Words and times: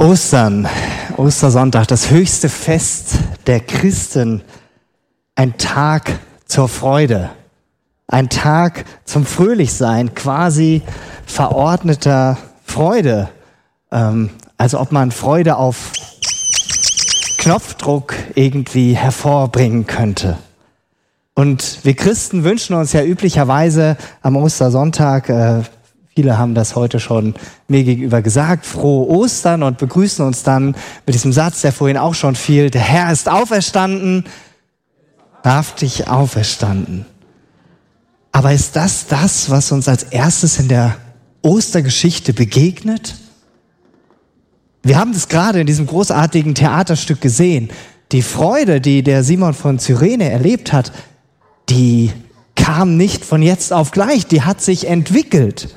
Ostern, 0.00 0.66
Ostersonntag, 1.18 1.86
das 1.88 2.10
höchste 2.10 2.48
Fest 2.48 3.18
der 3.46 3.60
Christen, 3.60 4.40
ein 5.34 5.58
Tag 5.58 6.18
zur 6.46 6.70
Freude, 6.70 7.28
ein 8.08 8.30
Tag 8.30 8.86
zum 9.04 9.26
Fröhlichsein, 9.26 10.14
quasi 10.14 10.80
verordneter 11.26 12.38
Freude, 12.64 13.28
ähm, 13.92 14.30
als 14.56 14.74
ob 14.74 14.90
man 14.90 15.10
Freude 15.10 15.56
auf 15.56 15.92
Knopfdruck 17.36 18.14
irgendwie 18.34 18.94
hervorbringen 18.94 19.86
könnte. 19.86 20.38
Und 21.34 21.80
wir 21.82 21.94
Christen 21.94 22.42
wünschen 22.44 22.74
uns 22.74 22.94
ja 22.94 23.04
üblicherweise 23.04 23.98
am 24.22 24.36
Ostersonntag, 24.36 25.28
äh, 25.28 25.62
viele 26.14 26.38
haben 26.38 26.54
das 26.54 26.76
heute 26.76 27.00
schon 27.00 27.34
mir 27.68 27.84
gegenüber 27.84 28.22
gesagt, 28.22 28.66
frohe 28.66 29.08
Ostern 29.08 29.62
und 29.62 29.78
begrüßen 29.78 30.24
uns 30.24 30.42
dann 30.42 30.74
mit 31.06 31.14
diesem 31.14 31.32
Satz, 31.32 31.60
der 31.62 31.72
vorhin 31.72 31.96
auch 31.96 32.14
schon 32.14 32.34
fiel, 32.34 32.70
der 32.70 32.80
Herr 32.80 33.12
ist 33.12 33.28
auferstanden, 33.28 34.24
wahrhaftig 35.42 36.08
auferstanden. 36.08 37.06
Aber 38.32 38.52
ist 38.52 38.76
das 38.76 39.06
das, 39.06 39.50
was 39.50 39.72
uns 39.72 39.88
als 39.88 40.04
erstes 40.04 40.58
in 40.58 40.68
der 40.68 40.96
Ostergeschichte 41.42 42.32
begegnet? 42.32 43.16
Wir 44.82 44.98
haben 44.98 45.12
das 45.12 45.28
gerade 45.28 45.60
in 45.60 45.66
diesem 45.66 45.86
großartigen 45.86 46.54
Theaterstück 46.54 47.20
gesehen. 47.20 47.70
Die 48.12 48.22
Freude, 48.22 48.80
die 48.80 49.02
der 49.02 49.24
Simon 49.24 49.54
von 49.54 49.78
Cyrene 49.78 50.30
erlebt 50.30 50.72
hat, 50.72 50.92
die 51.68 52.12
kam 52.56 52.96
nicht 52.96 53.24
von 53.24 53.42
jetzt 53.42 53.72
auf 53.72 53.90
gleich, 53.90 54.26
die 54.26 54.42
hat 54.42 54.60
sich 54.60 54.86
entwickelt. 54.86 55.74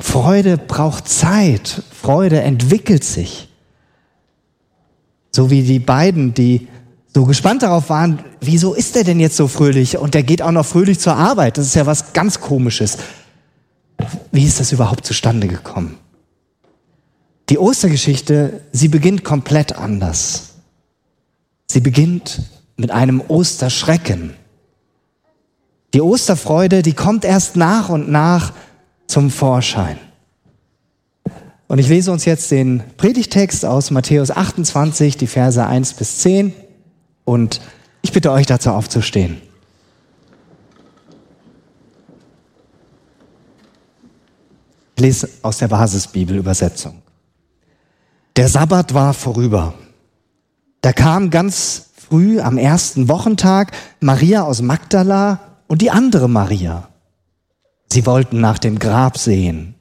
Freude 0.00 0.58
braucht 0.58 1.08
Zeit, 1.08 1.82
Freude 1.90 2.40
entwickelt 2.40 3.04
sich. 3.04 3.48
So 5.32 5.50
wie 5.50 5.62
die 5.62 5.78
beiden, 5.78 6.34
die 6.34 6.68
so 7.14 7.24
gespannt 7.24 7.62
darauf 7.62 7.88
waren, 7.88 8.22
wieso 8.40 8.74
ist 8.74 8.96
er 8.96 9.04
denn 9.04 9.20
jetzt 9.20 9.36
so 9.36 9.48
fröhlich 9.48 9.96
und 9.96 10.14
der 10.14 10.22
geht 10.22 10.42
auch 10.42 10.50
noch 10.50 10.66
fröhlich 10.66 10.98
zur 10.98 11.16
Arbeit. 11.16 11.56
Das 11.56 11.66
ist 11.66 11.74
ja 11.74 11.86
was 11.86 12.12
ganz 12.12 12.40
Komisches. 12.40 12.98
Wie 14.32 14.44
ist 14.44 14.60
das 14.60 14.72
überhaupt 14.72 15.06
zustande 15.06 15.48
gekommen? 15.48 15.96
Die 17.48 17.58
Ostergeschichte, 17.58 18.60
sie 18.72 18.88
beginnt 18.88 19.24
komplett 19.24 19.76
anders. 19.76 20.54
Sie 21.70 21.80
beginnt 21.80 22.42
mit 22.76 22.90
einem 22.90 23.22
Osterschrecken. 23.28 24.34
Die 25.94 26.02
Osterfreude, 26.02 26.82
die 26.82 26.92
kommt 26.92 27.24
erst 27.24 27.56
nach 27.56 27.88
und 27.88 28.10
nach 28.10 28.52
zum 29.06 29.30
Vorschein. 29.30 29.98
Und 31.68 31.78
ich 31.78 31.88
lese 31.88 32.12
uns 32.12 32.24
jetzt 32.24 32.50
den 32.50 32.82
Predigtext 32.96 33.64
aus 33.64 33.90
Matthäus 33.90 34.30
28, 34.30 35.16
die 35.16 35.26
Verse 35.26 35.64
1 35.64 35.94
bis 35.94 36.18
10. 36.18 36.52
Und 37.24 37.60
ich 38.02 38.12
bitte 38.12 38.30
euch 38.30 38.46
dazu 38.46 38.70
aufzustehen. 38.70 39.40
Ich 44.94 45.02
lese 45.02 45.28
aus 45.42 45.58
der 45.58 45.68
Basisbibelübersetzung. 45.68 47.02
Der 48.36 48.48
Sabbat 48.48 48.94
war 48.94 49.12
vorüber. 49.12 49.74
Da 50.82 50.92
kam 50.92 51.30
ganz 51.30 51.86
früh 51.96 52.40
am 52.40 52.58
ersten 52.58 53.08
Wochentag 53.08 53.72
Maria 54.00 54.42
aus 54.42 54.62
Magdala 54.62 55.40
und 55.66 55.82
die 55.82 55.90
andere 55.90 56.28
Maria. 56.28 56.88
Sie 57.92 58.06
wollten 58.06 58.40
nach 58.40 58.58
dem 58.58 58.78
Grab 58.78 59.18
sehen. 59.18 59.74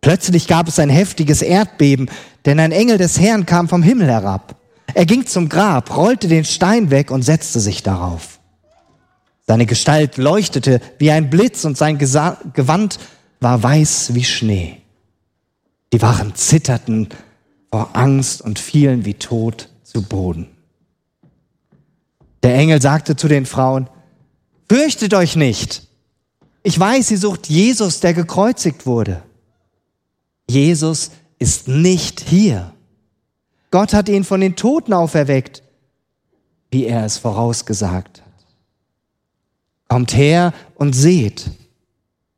Plötzlich 0.00 0.46
gab 0.46 0.68
es 0.68 0.78
ein 0.78 0.88
heftiges 0.88 1.42
Erdbeben, 1.42 2.10
denn 2.46 2.58
ein 2.58 2.72
Engel 2.72 2.96
des 2.96 3.20
Herrn 3.20 3.44
kam 3.44 3.68
vom 3.68 3.82
Himmel 3.82 4.08
herab. 4.08 4.56
Er 4.94 5.06
ging 5.06 5.26
zum 5.26 5.48
Grab, 5.48 5.94
rollte 5.96 6.26
den 6.28 6.44
Stein 6.44 6.90
weg 6.90 7.10
und 7.10 7.22
setzte 7.22 7.60
sich 7.60 7.82
darauf. 7.82 8.40
Seine 9.46 9.66
Gestalt 9.66 10.16
leuchtete 10.16 10.80
wie 10.98 11.10
ein 11.10 11.28
Blitz 11.28 11.64
und 11.64 11.76
sein 11.76 11.98
Gesa 11.98 12.38
Gewand 12.54 12.98
war 13.40 13.62
weiß 13.62 14.14
wie 14.14 14.24
Schnee. 14.24 14.80
Die 15.92 16.02
Wachen 16.02 16.34
zitterten 16.34 17.08
vor 17.70 17.90
Angst 17.94 18.42
und 18.42 18.58
fielen 18.58 19.04
wie 19.04 19.14
tot 19.14 19.68
zu 19.82 20.02
Boden. 20.02 20.48
Der 22.42 22.54
Engel 22.54 22.80
sagte 22.80 23.16
zu 23.16 23.28
den 23.28 23.44
Frauen, 23.44 23.88
Fürchtet 24.68 25.14
euch 25.14 25.34
nicht. 25.34 25.89
Ich 26.62 26.78
weiß, 26.78 27.08
sie 27.08 27.16
sucht 27.16 27.48
Jesus, 27.48 28.00
der 28.00 28.14
gekreuzigt 28.14 28.86
wurde. 28.86 29.22
Jesus 30.48 31.10
ist 31.38 31.68
nicht 31.68 32.20
hier. 32.20 32.72
Gott 33.70 33.94
hat 33.94 34.08
ihn 34.08 34.24
von 34.24 34.40
den 34.40 34.56
Toten 34.56 34.92
auferweckt, 34.92 35.62
wie 36.70 36.86
er 36.86 37.04
es 37.04 37.18
vorausgesagt 37.18 38.20
hat. 38.20 38.30
Kommt 39.88 40.16
her 40.16 40.52
und 40.74 40.92
seht. 40.92 41.50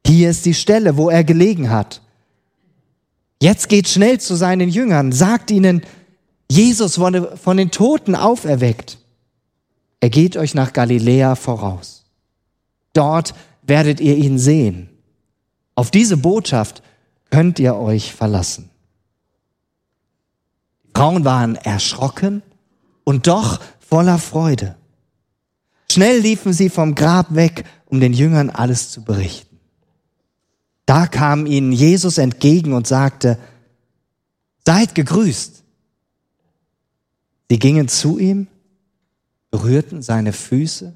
Hier 0.07 0.31
ist 0.31 0.47
die 0.47 0.55
Stelle, 0.55 0.97
wo 0.97 1.11
er 1.11 1.25
gelegen 1.25 1.71
hat. 1.71 2.01
Jetzt 3.41 3.69
geht 3.69 3.89
schnell 3.89 4.21
zu 4.21 4.37
seinen 4.37 4.69
Jüngern, 4.69 5.11
sagt 5.11 5.51
ihnen, 5.51 5.83
Jesus 6.51 6.99
wurde 6.99 7.37
von 7.37 7.57
den 7.57 7.71
Toten 7.71 8.15
auferweckt. 8.15 8.99
Er 10.01 10.11
geht 10.11 10.37
euch 10.37 10.55
nach 10.55 10.73
Galiläa 10.73 11.35
voraus. 11.35 12.05
Dort 12.93 13.35
werdet 13.63 14.01
ihr 14.01 14.17
ihn 14.17 14.39
sehen. 14.39 14.89
Auf 15.75 15.91
diese 15.91 16.17
Botschaft 16.17 16.83
könnt 17.31 17.59
ihr 17.59 17.77
euch 17.77 18.13
verlassen. 18.13 18.71
Die 20.85 20.91
Frauen 20.95 21.25
waren 21.25 21.57
erschrocken 21.57 22.43
und 23.05 23.27
doch 23.27 23.61
voller 23.81 24.19
Freude. 24.19 24.77
Schnell 25.91 26.21
liefen 26.21 26.53
sie 26.53 26.69
vom 26.69 26.95
Grab 26.95 27.35
weg, 27.35 27.65
um 27.87 28.01
den 28.01 28.13
Jüngern 28.13 28.51
alles 28.51 28.91
zu 28.91 29.03
berichten. 29.03 29.59
Da 30.87 31.07
kam 31.07 31.47
ihnen 31.47 31.73
Jesus 31.73 32.19
entgegen 32.19 32.73
und 32.73 32.87
sagte, 32.87 33.39
Seid 34.65 34.95
gegrüßt. 34.95 35.65
Sie 37.51 37.59
gingen 37.59 37.89
zu 37.89 38.19
ihm, 38.19 38.47
berührten 39.51 40.03
seine 40.03 40.33
Füße 40.33 40.95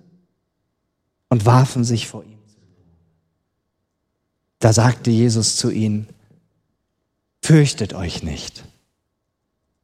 und 1.29 1.45
warfen 1.45 1.85
sich 1.85 2.07
vor 2.07 2.25
ihm. 2.25 2.36
Da 4.59 4.73
sagte 4.73 5.11
Jesus 5.11 5.57
zu 5.57 5.71
ihnen, 5.71 6.09
fürchtet 7.43 7.95
euch 7.95 8.23
nicht. 8.23 8.65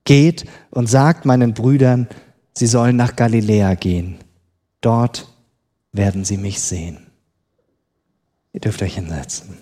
Geht 0.05 0.47
und 0.71 0.89
sagt 0.89 1.25
meinen 1.25 1.55
Brüdern, 1.55 2.09
sie 2.55 2.67
sollen 2.67 2.97
nach 2.97 3.15
Galiläa 3.15 3.75
gehen. 3.75 4.19
Dort 4.81 5.29
werden 5.93 6.25
sie 6.25 6.39
mich 6.39 6.61
sehen. 6.61 7.07
Ihr 8.53 8.61
dürft 8.61 8.83
euch 8.83 8.95
hinsetzen. 8.95 9.59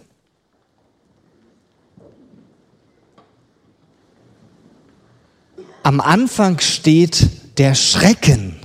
Am 5.82 6.00
Anfang 6.00 6.60
steht 6.60 7.58
der 7.58 7.74
Schrecken 7.74 8.60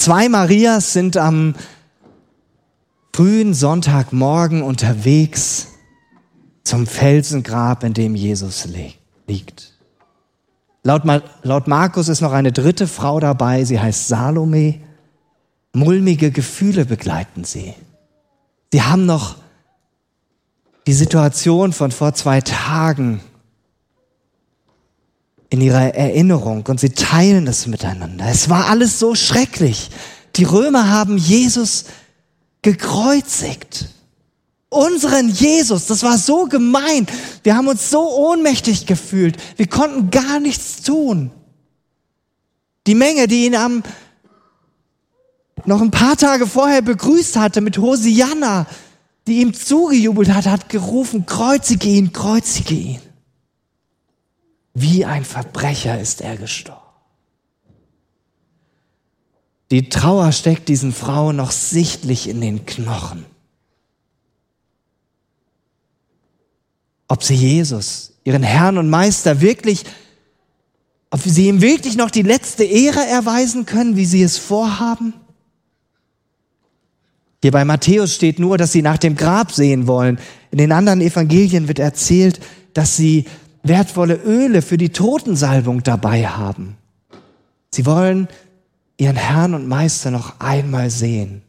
Zwei 0.00 0.30
Marias 0.30 0.94
sind 0.94 1.18
am 1.18 1.54
frühen 3.12 3.54
Sonntagmorgen 3.54 4.62
unterwegs 4.62 5.68
zum 6.64 6.86
Felsengrab, 6.86 7.84
in 7.84 7.94
dem 7.94 8.14
Jesus 8.14 8.68
liegt. 9.26 9.74
Laut, 10.82 11.02
laut 11.42 11.68
Markus 11.68 12.08
ist 12.08 12.20
noch 12.20 12.32
eine 12.32 12.52
dritte 12.52 12.86
Frau 12.86 13.20
dabei, 13.20 13.64
sie 13.64 13.80
heißt 13.80 14.08
Salome. 14.08 14.80
Mulmige 15.72 16.30
Gefühle 16.30 16.84
begleiten 16.84 17.44
sie. 17.44 17.74
Sie 18.72 18.82
haben 18.82 19.06
noch 19.06 19.36
die 20.86 20.92
Situation 20.92 21.72
von 21.72 21.90
vor 21.90 22.14
zwei 22.14 22.40
Tagen 22.40 23.20
in 25.50 25.60
ihrer 25.60 25.94
Erinnerung 25.94 26.64
und 26.66 26.80
sie 26.80 26.90
teilen 26.90 27.46
es 27.46 27.66
miteinander. 27.66 28.26
Es 28.28 28.48
war 28.48 28.68
alles 28.68 28.98
so 28.98 29.14
schrecklich. 29.14 29.90
Die 30.36 30.44
Römer 30.44 30.88
haben 30.88 31.18
Jesus 31.18 31.86
gekreuzigt. 32.62 33.88
Unseren 34.68 35.28
Jesus, 35.28 35.86
das 35.86 36.02
war 36.02 36.16
so 36.16 36.44
gemein. 36.44 37.06
Wir 37.42 37.56
haben 37.56 37.66
uns 37.66 37.90
so 37.90 38.08
ohnmächtig 38.08 38.86
gefühlt. 38.86 39.36
Wir 39.56 39.66
konnten 39.66 40.10
gar 40.10 40.38
nichts 40.38 40.82
tun. 40.82 41.32
Die 42.86 42.94
Menge, 42.94 43.26
die 43.26 43.46
ihn 43.46 43.56
am 43.56 43.82
noch 45.66 45.80
ein 45.82 45.90
paar 45.90 46.16
Tage 46.16 46.46
vorher 46.46 46.82
begrüßt 46.82 47.36
hatte 47.36 47.60
mit 47.60 47.78
Hosianna, 47.78 48.66
die 49.26 49.40
ihm 49.40 49.52
zugejubelt 49.52 50.32
hat, 50.32 50.46
hat 50.46 50.68
gerufen, 50.68 51.26
kreuzige 51.26 51.88
ihn, 51.88 52.12
kreuzige 52.12 52.74
ihn. 52.74 53.00
Wie 54.72 55.04
ein 55.04 55.24
Verbrecher 55.24 56.00
ist 56.00 56.20
er 56.20 56.36
gestorben. 56.36 56.89
Die 59.70 59.88
Trauer 59.88 60.32
steckt 60.32 60.68
diesen 60.68 60.92
Frauen 60.92 61.36
noch 61.36 61.52
sichtlich 61.52 62.28
in 62.28 62.40
den 62.40 62.66
Knochen. 62.66 63.24
Ob 67.08 67.22
sie 67.22 67.34
Jesus 67.34 68.12
ihren 68.24 68.42
Herrn 68.42 68.78
und 68.78 68.90
Meister 68.90 69.40
wirklich, 69.40 69.84
ob 71.10 71.20
sie 71.20 71.48
ihm 71.48 71.60
wirklich 71.60 71.96
noch 71.96 72.10
die 72.10 72.22
letzte 72.22 72.64
Ehre 72.64 73.04
erweisen 73.04 73.66
können, 73.66 73.96
wie 73.96 74.04
sie 74.04 74.22
es 74.22 74.38
vorhaben? 74.38 75.14
Hier 77.42 77.52
bei 77.52 77.64
Matthäus 77.64 78.14
steht 78.14 78.38
nur, 78.38 78.58
dass 78.58 78.72
sie 78.72 78.82
nach 78.82 78.98
dem 78.98 79.16
Grab 79.16 79.50
sehen 79.50 79.86
wollen. 79.86 80.18
In 80.50 80.58
den 80.58 80.72
anderen 80.72 81.00
Evangelien 81.00 81.68
wird 81.68 81.78
erzählt, 81.78 82.40
dass 82.74 82.96
sie 82.96 83.24
wertvolle 83.62 84.14
Öle 84.14 84.62
für 84.62 84.76
die 84.76 84.90
Totensalbung 84.90 85.82
dabei 85.82 86.26
haben. 86.26 86.76
Sie 87.72 87.86
wollen 87.86 88.28
ihren 89.00 89.16
Herrn 89.16 89.54
und 89.54 89.66
Meister 89.66 90.10
noch 90.10 90.38
einmal 90.40 90.90
sehen, 90.90 91.40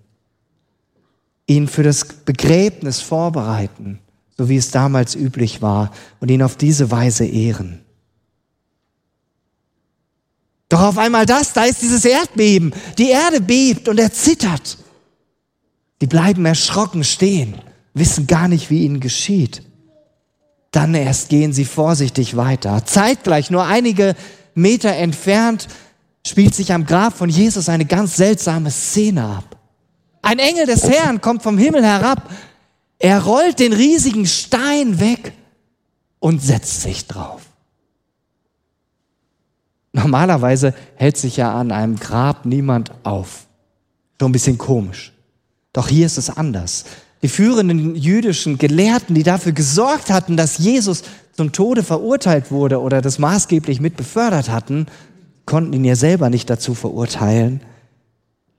ihn 1.48 1.68
für 1.68 1.84
das 1.84 2.06
Begräbnis 2.06 3.02
vorbereiten, 3.02 4.00
so 4.38 4.48
wie 4.48 4.56
es 4.56 4.72
damals 4.72 5.16
üblich 5.16 5.62
war, 5.62 5.92
und 6.22 6.32
ihn 6.32 6.44
auf 6.44 6.56
diese 6.56 6.92
Weise 6.92 7.26
ehren. 7.26 7.82
Doch 10.70 10.82
auf 10.82 10.98
einmal 10.98 11.26
das, 11.26 11.52
da 11.52 11.66
ist 11.66 11.82
dieses 11.82 12.06
Erdbeben. 12.06 12.74
Die 12.98 13.10
Erde 13.10 13.42
bebt 13.42 13.90
und 13.90 14.00
er 14.00 14.14
zittert. 14.14 14.78
Die 16.00 16.08
bleiben 16.08 16.46
erschrocken 16.46 17.04
stehen, 17.04 17.56
wissen 17.94 18.28
gar 18.28 18.48
nicht, 18.48 18.70
wie 18.70 18.86
ihnen 18.86 19.02
geschieht. 19.02 19.64
Dann 20.72 20.96
erst 20.96 21.28
gehen 21.28 21.52
sie 21.52 21.66
vorsichtig 21.66 22.38
weiter. 22.38 22.86
Zeitgleich, 22.86 23.52
nur 23.52 23.66
einige 23.66 24.16
Meter 24.56 24.96
entfernt, 24.96 25.68
spielt 26.26 26.56
sich 26.56 26.74
am 26.74 26.86
Grab 26.86 27.18
von 27.18 27.30
Jesus 27.30 27.70
eine 27.70 27.86
ganz 27.86 28.16
seltsame 28.16 28.72
Szene 28.72 29.24
ab. 29.24 29.58
Ein 30.22 30.40
Engel 30.40 30.66
des 30.66 30.88
Herrn 30.88 31.22
kommt 31.22 31.44
vom 31.44 31.58
Himmel 31.58 31.84
herab. 31.84 32.30
Er 33.00 33.24
rollt 33.24 33.60
den 33.60 33.74
riesigen 33.74 34.28
Stein 34.28 35.00
weg 35.00 35.34
und 36.20 36.42
setzt 36.42 36.82
sich 36.82 37.08
drauf. 37.08 37.42
Normalerweise 39.94 40.74
hält 40.96 41.18
sich 41.18 41.38
ja 41.38 41.54
an 41.54 41.72
einem 41.72 41.98
Grab 41.98 42.46
niemand 42.46 42.92
auf. 43.04 43.48
Schon 44.20 44.30
ein 44.30 44.34
bisschen 44.34 44.58
komisch. 44.58 45.12
Doch 45.74 45.88
hier 45.88 46.06
ist 46.06 46.18
es 46.18 46.30
anders. 46.30 46.86
Die 47.24 47.28
führenden 47.28 47.96
jüdischen 47.96 48.58
Gelehrten, 48.58 49.16
die 49.16 49.24
dafür 49.24 49.52
gesorgt 49.52 50.10
hatten, 50.10 50.38
dass 50.38 50.58
Jesus 50.58 51.04
zum 51.34 51.52
Tode 51.52 51.84
verurteilt 51.84 52.52
wurde 52.52 52.82
oder 52.82 53.02
das 53.02 53.20
maßgeblich 53.20 53.80
mit 53.80 53.98
befördert 53.98 54.50
hatten, 54.50 54.88
konnten 55.46 55.74
ihn 55.74 55.86
ja 55.86 55.96
selber 55.96 56.30
nicht 56.30 56.50
dazu 56.50 56.74
verurteilen. 56.74 57.62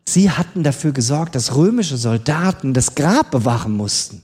Sie 0.08 0.30
hatten 0.30 0.62
dafür 0.62 0.92
gesorgt, 0.92 1.34
dass 1.34 1.54
römische 1.54 1.96
Soldaten 1.96 2.74
das 2.74 2.94
Grab 2.94 3.30
bewachen 3.30 3.72
mussten. 3.72 4.22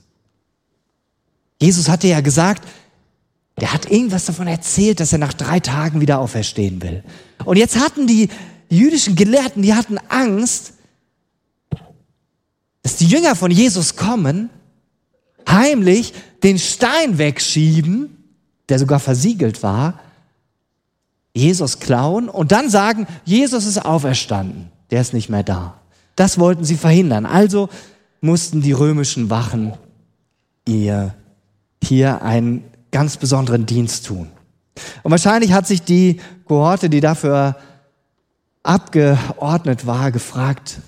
Jesus 1.61 1.89
hatte 1.89 2.07
ja 2.07 2.21
gesagt, 2.21 2.67
der 3.59 3.73
hat 3.73 3.91
irgendwas 3.91 4.25
davon 4.25 4.47
erzählt, 4.47 4.99
dass 4.99 5.11
er 5.11 5.19
nach 5.19 5.33
drei 5.33 5.59
Tagen 5.59 5.99
wieder 6.01 6.19
auferstehen 6.19 6.81
will. 6.81 7.03
Und 7.45 7.57
jetzt 7.57 7.77
hatten 7.77 8.07
die 8.07 8.29
jüdischen 8.69 9.15
Gelehrten, 9.15 9.61
die 9.61 9.73
hatten 9.73 9.97
Angst, 10.09 10.73
dass 12.83 12.95
die 12.95 13.07
Jünger 13.07 13.35
von 13.35 13.51
Jesus 13.51 13.95
kommen, 13.95 14.49
heimlich 15.47 16.13
den 16.43 16.57
Stein 16.57 17.17
wegschieben, 17.17 18.15
der 18.69 18.79
sogar 18.79 18.99
versiegelt 18.99 19.63
war, 19.63 19.99
Jesus 21.33 21.79
klauen 21.79 22.29
und 22.29 22.51
dann 22.51 22.69
sagen, 22.69 23.07
Jesus 23.23 23.65
ist 23.65 23.85
auferstanden, 23.85 24.71
der 24.91 25.01
ist 25.01 25.13
nicht 25.13 25.29
mehr 25.29 25.43
da. 25.43 25.75
Das 26.15 26.39
wollten 26.39 26.63
sie 26.65 26.75
verhindern. 26.75 27.25
Also 27.25 27.69
mussten 28.21 28.61
die 28.61 28.73
römischen 28.73 29.29
Wachen 29.29 29.73
ihr 30.65 31.13
hier 31.83 32.21
einen 32.21 32.63
ganz 32.91 33.17
besonderen 33.17 33.65
Dienst 33.65 34.05
tun. 34.05 34.27
Und 35.03 35.11
wahrscheinlich 35.11 35.53
hat 35.53 35.67
sich 35.67 35.81
die 35.81 36.19
Kohorte, 36.45 36.89
die 36.89 36.99
dafür 36.99 37.55
abgeordnet 38.63 39.85
war, 39.85 40.11
gefragt, 40.11 40.79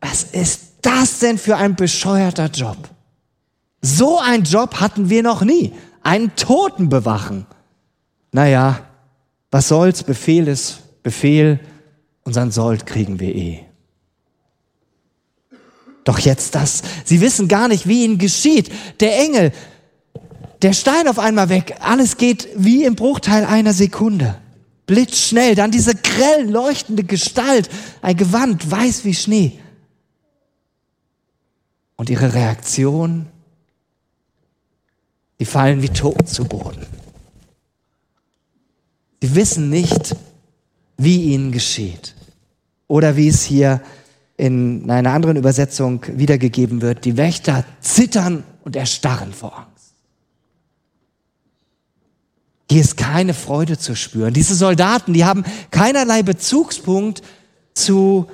was 0.00 0.22
ist 0.24 0.72
das 0.82 1.18
denn 1.18 1.38
für 1.38 1.56
ein 1.56 1.74
bescheuerter 1.74 2.46
Job? 2.46 2.76
So 3.80 4.18
ein 4.18 4.44
Job 4.44 4.80
hatten 4.80 5.08
wir 5.08 5.22
noch 5.22 5.42
nie. 5.42 5.72
Einen 6.02 6.34
Toten 6.36 6.88
bewachen. 6.88 7.46
Naja, 8.32 8.80
was 9.50 9.68
soll's? 9.68 10.02
Befehl 10.02 10.48
ist 10.48 11.02
Befehl. 11.02 11.60
Unseren 12.24 12.50
Sold 12.50 12.84
kriegen 12.86 13.20
wir 13.20 13.34
eh. 13.34 13.60
Doch 16.04 16.18
jetzt 16.18 16.54
das. 16.54 16.82
Sie 17.04 17.20
wissen 17.20 17.48
gar 17.48 17.68
nicht, 17.68 17.88
wie 17.88 18.04
ihnen 18.04 18.18
geschieht. 18.18 18.70
Der 19.00 19.18
Engel, 19.18 19.52
der 20.62 20.72
Stein 20.72 21.08
auf 21.08 21.18
einmal 21.18 21.48
weg. 21.48 21.76
Alles 21.80 22.16
geht 22.16 22.48
wie 22.56 22.84
im 22.84 22.96
Bruchteil 22.96 23.44
einer 23.44 23.72
Sekunde. 23.72 24.36
Blitzschnell. 24.86 25.54
Dann 25.54 25.70
diese 25.70 25.94
grell 25.94 26.48
leuchtende 26.50 27.04
Gestalt. 27.04 27.68
Ein 28.02 28.16
Gewand, 28.16 28.70
weiß 28.70 29.04
wie 29.04 29.14
Schnee. 29.14 29.58
Und 31.96 32.10
ihre 32.10 32.32
Reaktion, 32.32 33.26
die 35.40 35.44
fallen 35.44 35.82
wie 35.82 35.88
tot 35.88 36.28
zu 36.28 36.44
Boden. 36.44 36.86
Sie 39.20 39.34
wissen 39.34 39.70
nicht, 39.70 40.16
wie 40.96 41.32
ihnen 41.32 41.52
geschieht. 41.52 42.14
Oder 42.86 43.16
wie 43.16 43.28
es 43.28 43.42
hier 43.42 43.80
in 44.36 44.88
einer 44.90 45.12
anderen 45.12 45.36
Übersetzung 45.36 46.04
wiedergegeben 46.06 46.80
wird, 46.80 47.04
die 47.04 47.16
Wächter 47.16 47.64
zittern 47.80 48.44
und 48.64 48.76
erstarren 48.76 49.32
vor 49.32 49.58
Angst. 49.58 49.94
Hier 52.70 52.80
ist 52.80 52.96
keine 52.96 53.34
Freude 53.34 53.78
zu 53.78 53.96
spüren. 53.96 54.34
Diese 54.34 54.54
Soldaten, 54.54 55.12
die 55.12 55.24
haben 55.24 55.44
keinerlei 55.70 56.22
Bezugspunkt 56.22 57.22
zu 57.74 58.28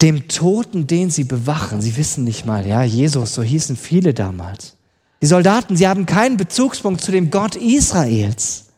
dem 0.00 0.28
Toten, 0.28 0.86
den 0.86 1.10
sie 1.10 1.24
bewachen. 1.24 1.82
Sie 1.82 1.96
wissen 1.96 2.24
nicht 2.24 2.46
mal, 2.46 2.66
ja, 2.66 2.82
Jesus, 2.82 3.34
so 3.34 3.42
hießen 3.42 3.76
viele 3.76 4.14
damals. 4.14 4.76
Die 5.20 5.26
Soldaten, 5.26 5.76
sie 5.76 5.86
haben 5.86 6.06
keinen 6.06 6.36
Bezugspunkt 6.36 7.02
zu 7.02 7.12
dem 7.12 7.30
Gott 7.30 7.56
Israels. 7.56 8.69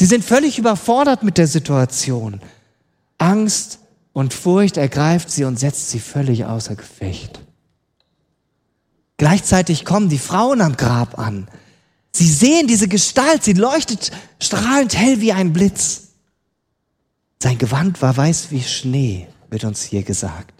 Sie 0.00 0.06
sind 0.06 0.24
völlig 0.24 0.58
überfordert 0.58 1.22
mit 1.22 1.36
der 1.36 1.46
Situation. 1.46 2.40
Angst 3.18 3.80
und 4.14 4.32
Furcht 4.32 4.78
ergreift 4.78 5.30
sie 5.30 5.44
und 5.44 5.58
setzt 5.58 5.90
sie 5.90 6.00
völlig 6.00 6.46
außer 6.46 6.74
Gefecht. 6.74 7.40
Gleichzeitig 9.18 9.84
kommen 9.84 10.08
die 10.08 10.16
Frauen 10.16 10.62
am 10.62 10.78
Grab 10.78 11.18
an. 11.18 11.48
Sie 12.12 12.26
sehen 12.26 12.66
diese 12.66 12.88
Gestalt, 12.88 13.44
sie 13.44 13.52
leuchtet 13.52 14.10
strahlend 14.38 14.96
hell 14.96 15.20
wie 15.20 15.34
ein 15.34 15.52
Blitz. 15.52 16.12
Sein 17.42 17.58
Gewand 17.58 18.00
war 18.00 18.16
weiß 18.16 18.46
wie 18.52 18.62
Schnee 18.62 19.28
wird 19.50 19.64
uns 19.64 19.82
hier 19.82 20.02
gesagt. 20.02 20.54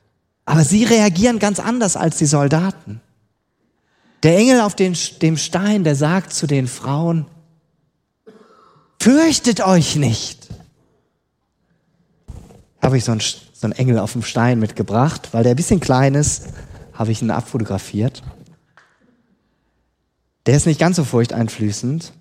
Aber 0.44 0.64
sie 0.64 0.84
reagieren 0.84 1.38
ganz 1.38 1.60
anders 1.60 1.96
als 1.96 2.18
die 2.18 2.26
Soldaten. 2.26 3.00
Der 4.22 4.36
Engel 4.36 4.60
auf 4.60 4.74
den, 4.74 4.94
dem 5.22 5.38
Stein, 5.38 5.82
der 5.82 5.96
sagt 5.96 6.34
zu 6.34 6.46
den 6.46 6.68
Frauen, 6.68 7.24
fürchtet 9.00 9.60
euch 9.60 9.96
nicht. 9.96 10.48
Habe 12.82 12.98
ich 12.98 13.04
so 13.04 13.12
einen, 13.12 13.20
so 13.20 13.64
einen 13.64 13.72
Engel 13.72 13.98
auf 13.98 14.12
dem 14.12 14.22
Stein 14.22 14.58
mitgebracht, 14.58 15.30
weil 15.32 15.42
der 15.42 15.54
ein 15.54 15.56
bisschen 15.56 15.80
klein 15.80 16.14
ist, 16.14 16.48
habe 16.92 17.12
ich 17.12 17.22
ihn 17.22 17.30
abfotografiert. 17.30 18.22
Der 20.46 20.56
ist 20.56 20.66
nicht 20.66 20.80
ganz 20.80 20.96
so 20.96 21.04
furchteinflößend. 21.04 22.12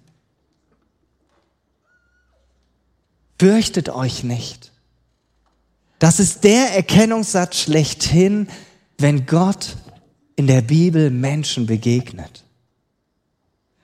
Fürchtet 3.40 3.90
euch 3.90 4.24
nicht. 4.24 4.72
Das 5.98 6.20
ist 6.20 6.44
der 6.44 6.76
Erkennungssatz 6.76 7.58
schlechthin, 7.58 8.48
wenn 8.98 9.26
Gott 9.26 9.78
in 10.36 10.48
der 10.48 10.62
Bibel 10.62 11.10
Menschen 11.10 11.66
begegnet. 11.66 12.44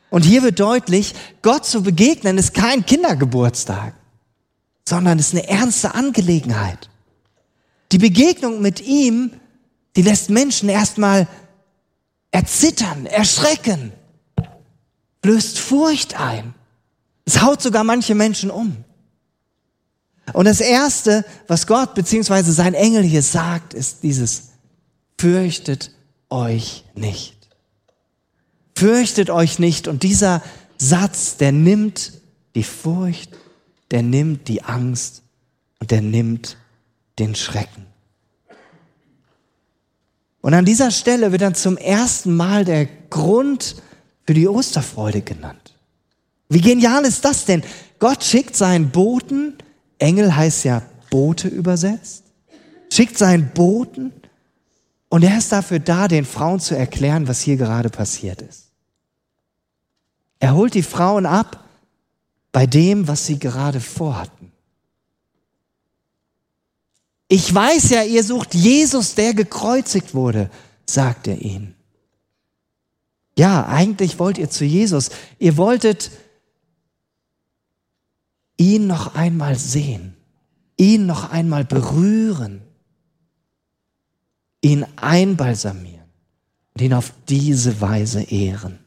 Und 0.09 0.23
hier 0.23 0.43
wird 0.43 0.59
deutlich, 0.59 1.13
Gott 1.41 1.65
zu 1.65 1.83
begegnen 1.83 2.37
ist 2.37 2.53
kein 2.53 2.85
Kindergeburtstag, 2.85 3.93
sondern 4.87 5.19
ist 5.19 5.33
eine 5.33 5.47
ernste 5.47 5.93
Angelegenheit. 5.93 6.89
Die 7.91 7.97
Begegnung 7.97 8.61
mit 8.61 8.81
ihm, 8.81 9.31
die 9.95 10.01
lässt 10.01 10.29
Menschen 10.29 10.69
erstmal 10.69 11.27
erzittern, 12.31 13.05
erschrecken, 13.05 13.91
löst 15.23 15.59
Furcht 15.59 16.19
ein. 16.19 16.53
Es 17.25 17.41
haut 17.41 17.61
sogar 17.61 17.83
manche 17.83 18.15
Menschen 18.15 18.51
um. 18.51 18.83
Und 20.33 20.45
das 20.45 20.59
Erste, 20.59 21.23
was 21.47 21.67
Gott 21.67 21.93
beziehungsweise 21.93 22.51
sein 22.51 22.73
Engel 22.73 23.03
hier 23.03 23.21
sagt, 23.21 23.73
ist 23.73 24.03
dieses, 24.03 24.49
fürchtet 25.17 25.91
euch 26.29 26.83
nicht. 26.95 27.34
Fürchtet 28.75 29.29
euch 29.29 29.59
nicht. 29.59 29.87
Und 29.87 30.03
dieser 30.03 30.41
Satz, 30.77 31.37
der 31.37 31.51
nimmt 31.51 32.13
die 32.55 32.63
Furcht, 32.63 33.31
der 33.91 34.03
nimmt 34.03 34.47
die 34.47 34.63
Angst 34.63 35.23
und 35.79 35.91
der 35.91 36.01
nimmt 36.01 36.57
den 37.19 37.35
Schrecken. 37.35 37.85
Und 40.41 40.53
an 40.53 40.65
dieser 40.65 40.91
Stelle 40.91 41.31
wird 41.31 41.41
dann 41.41 41.55
zum 41.55 41.77
ersten 41.77 42.35
Mal 42.35 42.65
der 42.65 42.85
Grund 43.09 43.77
für 44.27 44.33
die 44.33 44.47
Osterfreude 44.47 45.21
genannt. 45.21 45.73
Wie 46.49 46.61
genial 46.61 47.03
ist 47.05 47.25
das 47.25 47.45
denn? 47.45 47.63
Gott 47.97 48.23
schickt 48.23 48.55
seinen 48.55 48.91
Boten, 48.91 49.57
Engel 49.97 50.35
heißt 50.35 50.65
ja 50.65 50.83
Bote 51.09 51.47
übersetzt, 51.47 52.25
schickt 52.91 53.17
seinen 53.17 53.49
Boten 53.53 54.13
und 55.09 55.23
er 55.23 55.37
ist 55.37 55.51
dafür 55.51 55.79
da, 55.79 56.07
den 56.07 56.25
Frauen 56.25 56.59
zu 56.59 56.77
erklären, 56.77 57.27
was 57.27 57.41
hier 57.41 57.57
gerade 57.57 57.89
passiert 57.89 58.41
ist. 58.41 58.64
Er 60.39 60.55
holt 60.55 60.73
die 60.73 60.83
Frauen 60.83 61.25
ab 61.25 61.63
bei 62.51 62.65
dem, 62.65 63.07
was 63.07 63.25
sie 63.25 63.39
gerade 63.39 63.79
vorhatten. 63.79 64.51
Ich 67.27 67.53
weiß 67.53 67.89
ja, 67.89 68.03
ihr 68.03 68.23
sucht 68.23 68.53
Jesus, 68.53 69.15
der 69.15 69.33
gekreuzigt 69.33 70.13
wurde, 70.13 70.49
sagt 70.85 71.27
er 71.27 71.41
ihnen. 71.41 71.75
Ja, 73.37 73.65
eigentlich 73.65 74.19
wollt 74.19 74.37
ihr 74.37 74.49
zu 74.49 74.63
Jesus. 74.63 75.09
Ihr 75.39 75.57
wolltet 75.57 76.11
ihn 78.57 78.87
noch 78.87 79.15
einmal 79.15 79.57
sehen, 79.57 80.15
ihn 80.77 81.05
noch 81.05 81.31
einmal 81.31 81.65
berühren, 81.65 82.61
ihn 84.61 84.85
einbalsamieren 84.95 86.07
und 86.73 86.81
ihn 86.81 86.93
auf 86.93 87.11
diese 87.27 87.81
Weise 87.81 88.21
ehren. 88.21 88.84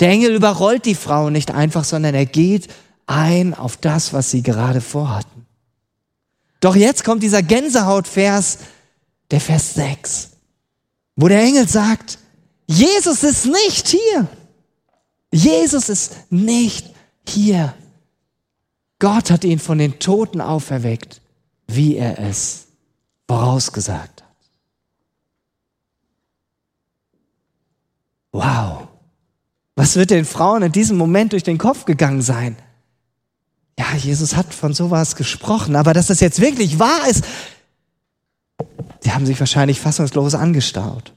Der 0.00 0.08
Engel 0.08 0.34
überrollt 0.34 0.86
die 0.86 0.94
Frau 0.94 1.30
nicht 1.30 1.50
einfach, 1.50 1.84
sondern 1.84 2.14
er 2.14 2.26
geht 2.26 2.68
ein 3.06 3.54
auf 3.54 3.76
das, 3.76 4.12
was 4.12 4.30
sie 4.30 4.42
gerade 4.42 4.80
vorhatten. 4.80 5.46
Doch 6.60 6.76
jetzt 6.76 7.04
kommt 7.04 7.22
dieser 7.22 7.42
Gänsehautvers, 7.42 8.58
der 9.30 9.40
Vers 9.40 9.74
6, 9.74 10.30
wo 11.16 11.28
der 11.28 11.42
Engel 11.42 11.68
sagt, 11.68 12.18
Jesus 12.66 13.22
ist 13.22 13.46
nicht 13.46 13.88
hier. 13.88 14.28
Jesus 15.32 15.88
ist 15.88 16.30
nicht 16.30 16.90
hier. 17.26 17.74
Gott 18.98 19.30
hat 19.30 19.44
ihn 19.44 19.58
von 19.58 19.78
den 19.78 19.98
Toten 19.98 20.40
auferweckt, 20.40 21.20
wie 21.66 21.96
er 21.96 22.18
es 22.18 22.66
vorausgesagt 23.26 24.22
hat. 24.22 24.30
Wow. 28.32 28.79
Was 29.80 29.96
wird 29.96 30.10
den 30.10 30.26
Frauen 30.26 30.62
in 30.62 30.72
diesem 30.72 30.98
Moment 30.98 31.32
durch 31.32 31.42
den 31.42 31.56
Kopf 31.56 31.86
gegangen 31.86 32.20
sein? 32.20 32.54
Ja, 33.78 33.94
Jesus 33.96 34.36
hat 34.36 34.52
von 34.52 34.74
sowas 34.74 35.16
gesprochen, 35.16 35.74
aber 35.74 35.94
dass 35.94 36.08
das 36.08 36.20
jetzt 36.20 36.42
wirklich 36.42 36.78
wahr 36.78 37.08
ist, 37.08 37.24
sie 39.00 39.10
haben 39.10 39.24
sich 39.24 39.40
wahrscheinlich 39.40 39.80
fassungslos 39.80 40.34
angestaut. 40.34 41.14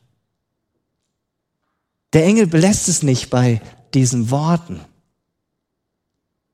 Der 2.14 2.24
Engel 2.24 2.48
belässt 2.48 2.88
es 2.88 3.04
nicht 3.04 3.30
bei 3.30 3.62
diesen 3.94 4.32
Worten. 4.32 4.80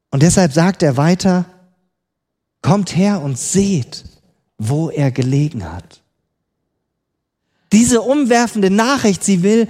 Und 0.10 0.24
deshalb 0.24 0.52
sagt 0.52 0.82
er 0.82 0.98
weiter, 0.98 1.46
kommt 2.64 2.96
her 2.96 3.22
und 3.22 3.38
seht, 3.38 4.04
wo 4.58 4.90
er 4.90 5.12
gelegen 5.12 5.72
hat. 5.72 6.02
Diese 7.72 8.02
umwerfende 8.02 8.72
Nachricht, 8.72 9.24
sie 9.24 9.44
will 9.44 9.68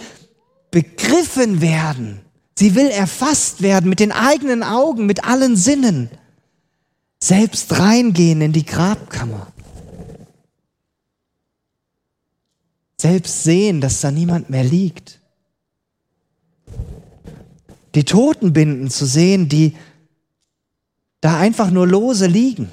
begriffen 0.72 1.60
werden. 1.60 2.22
Sie 2.60 2.76
will 2.76 2.90
erfasst 2.90 3.62
werden 3.62 3.90
mit 3.90 4.02
den 4.02 4.12
eigenen 4.12 4.64
Augen, 4.64 5.06
mit 5.06 5.24
allen 5.24 5.56
Sinnen. 5.56 6.10
Selbst 7.18 7.80
reingehen 7.80 8.42
in 8.42 8.52
die 8.52 8.66
Grabkammer. 8.66 9.48
Selbst 13.00 13.44
sehen, 13.44 13.80
dass 13.80 14.02
da 14.02 14.12
niemand 14.12 14.50
mehr 14.50 14.66
liegt. 14.66 15.22
Die 17.96 18.04
Totenbinden 18.04 18.90
zu 18.90 19.06
sehen, 19.06 19.48
die 19.48 19.78
da 21.22 21.40
einfach 21.40 21.72
nur 21.72 21.88
lose 21.88 22.28
liegen. 22.28 22.70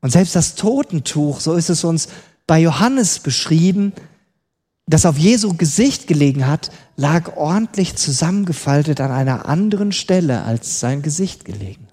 Und 0.00 0.08
selbst 0.08 0.34
das 0.34 0.54
Totentuch, 0.54 1.38
so 1.38 1.52
ist 1.52 1.68
es 1.68 1.84
uns 1.84 2.08
bei 2.46 2.60
Johannes 2.60 3.18
beschrieben, 3.18 3.92
das 4.90 5.06
auf 5.06 5.16
Jesu 5.16 5.54
Gesicht 5.54 6.06
gelegen 6.06 6.46
hat, 6.46 6.70
lag 6.96 7.36
ordentlich 7.36 7.96
zusammengefaltet 7.96 9.00
an 9.00 9.12
einer 9.12 9.46
anderen 9.46 9.92
Stelle 9.92 10.42
als 10.42 10.80
sein 10.80 11.02
Gesicht 11.02 11.44
gelegen. 11.44 11.86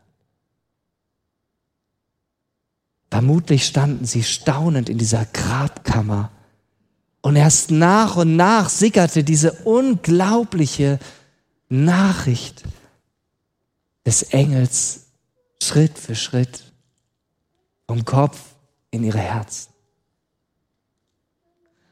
Vermutlich 3.12 3.66
standen 3.66 4.06
sie 4.06 4.24
staunend 4.24 4.90
in 4.90 4.98
dieser 4.98 5.26
Grabkammer 5.26 6.32
und 7.22 7.36
erst 7.36 7.72
nach 7.72 8.16
und 8.16 8.36
nach 8.36 8.70
sickerte 8.70 9.24
diese 9.24 9.52
unglaubliche 9.64 11.00
Nachricht 11.70 12.64
des 14.06 14.24
Engels 14.24 15.08
Schritt 15.62 15.98
für 15.98 16.16
Schritt 16.16 16.72
vom 17.88 18.06
Kopf 18.06 18.40
in 18.92 19.04
ihre 19.04 19.20
Herzen. 19.20 19.77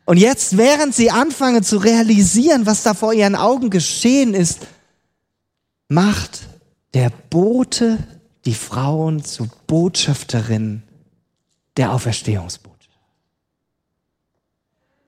Und 0.05 0.17
jetzt, 0.17 0.57
während 0.57 0.93
sie 0.93 1.09
anfangen 1.09 1.63
zu 1.63 1.77
realisieren, 1.77 2.65
was 2.65 2.83
da 2.83 2.93
vor 2.93 3.13
ihren 3.13 3.35
Augen 3.35 3.71
geschehen 3.71 4.33
ist, 4.33 4.59
macht 5.87 6.47
der 6.93 7.11
Bote 7.29 7.97
die 8.45 8.53
Frauen 8.53 9.23
zu 9.23 9.49
Botschafterinnen 9.67 10.83
der 11.77 11.91
Auferstehungsbotschaft. 11.91 12.75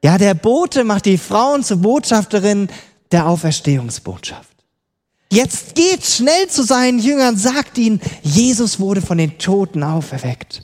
Ja, 0.04 0.18
der 0.18 0.34
Bote 0.34 0.84
macht 0.84 1.06
die 1.06 1.18
Frauen 1.18 1.64
zu 1.64 1.78
Botschafterinnen 1.78 2.70
der 3.12 3.28
Auferstehungsbotschaft. 3.28 4.58
Jetzt 5.32 5.76
geht 5.76 6.06
schnell 6.06 6.48
zu 6.48 6.64
seinen 6.64 7.00
Jüngern, 7.00 7.38
sagt 7.38 7.78
ihnen, 7.78 8.00
Jesus 8.24 8.80
wurde 8.80 9.02
von 9.02 9.18
den 9.18 9.38
Toten 9.38 9.84
auferweckt. 9.84 10.64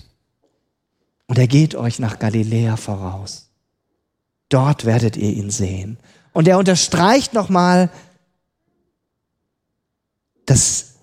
Und 1.28 1.38
er 1.38 1.48
geht 1.48 1.76
euch 1.76 2.00
nach 2.00 2.20
Galiläa 2.20 2.78
voraus. 2.78 3.43
Dort 4.54 4.86
werdet 4.86 5.18
ihr 5.18 5.32
ihn 5.34 5.50
sehen. 5.50 5.98
Und 6.32 6.48
er 6.48 6.60
unterstreicht 6.60 7.34
nochmal, 7.34 7.90
dass 10.46 10.94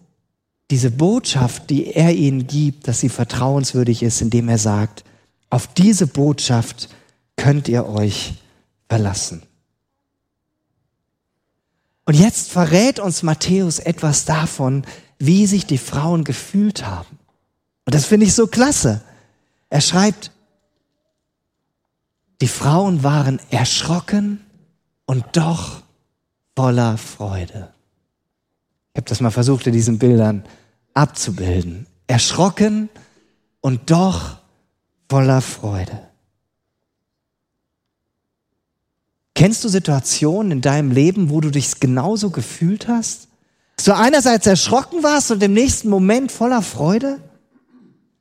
diese 0.71 0.93
Botschaft, 0.93 1.69
die 1.69 1.93
er 1.93 2.15
ihnen 2.15 2.47
gibt, 2.47 2.87
dass 2.87 3.01
sie 3.01 3.09
vertrauenswürdig 3.09 4.05
ist, 4.05 4.21
indem 4.21 4.49
er 4.49 4.59
sagt, 4.59 5.03
auf 5.49 5.67
diese 5.67 6.07
Botschaft 6.07 6.91
könnt 7.35 7.67
ihr 7.67 7.89
euch 7.89 8.35
verlassen. 8.89 9.43
Und 12.05 12.15
jetzt 12.15 12.53
verrät 12.53 13.01
uns 13.01 13.25
Matthäus 13.25 13.81
etwas 13.81 14.27
davon, 14.27 14.85
wie 15.19 15.47
sich 15.49 15.67
die 15.67 15.79
Frauen 15.79 16.23
gefühlt 16.23 16.87
haben. 16.87 17.19
Und 17.85 17.97
das 17.97 18.05
finde 18.05 18.27
ich 18.27 18.35
so 18.35 18.47
klasse. 18.47 19.03
Er 19.71 19.81
schreibt, 19.81 20.31
die 22.41 22.49
Frauen 22.49 23.03
waren 23.03 23.41
erschrocken 23.51 24.41
und 25.07 25.25
doch 25.33 25.83
voller 26.57 26.97
Freude. 26.99 27.73
Ich 28.93 28.99
habe 28.99 29.09
das 29.09 29.21
mal 29.21 29.31
versucht, 29.31 29.67
in 29.67 29.73
diesen 29.73 29.99
Bildern 29.99 30.45
abzubilden. 30.95 31.87
Erschrocken 32.07 32.89
und 33.61 33.91
doch 33.91 34.39
voller 35.09 35.41
Freude. 35.41 36.01
Kennst 39.35 39.65
du 39.65 39.69
Situationen 39.69 40.53
in 40.53 40.61
deinem 40.61 40.91
Leben, 40.91 41.31
wo 41.31 41.41
du 41.41 41.51
dich 41.51 41.81
genauso 41.81 42.31
gefühlt 42.31 42.89
hast? 42.89 43.29
Dass 43.77 43.87
du 43.87 43.97
einerseits 43.97 44.47
erschrocken 44.47 45.03
warst 45.03 45.31
und 45.31 45.43
im 45.43 45.55
nächsten 45.55 45.89
Moment 45.89 46.31
voller 46.31 46.61
Freude? 46.61 47.21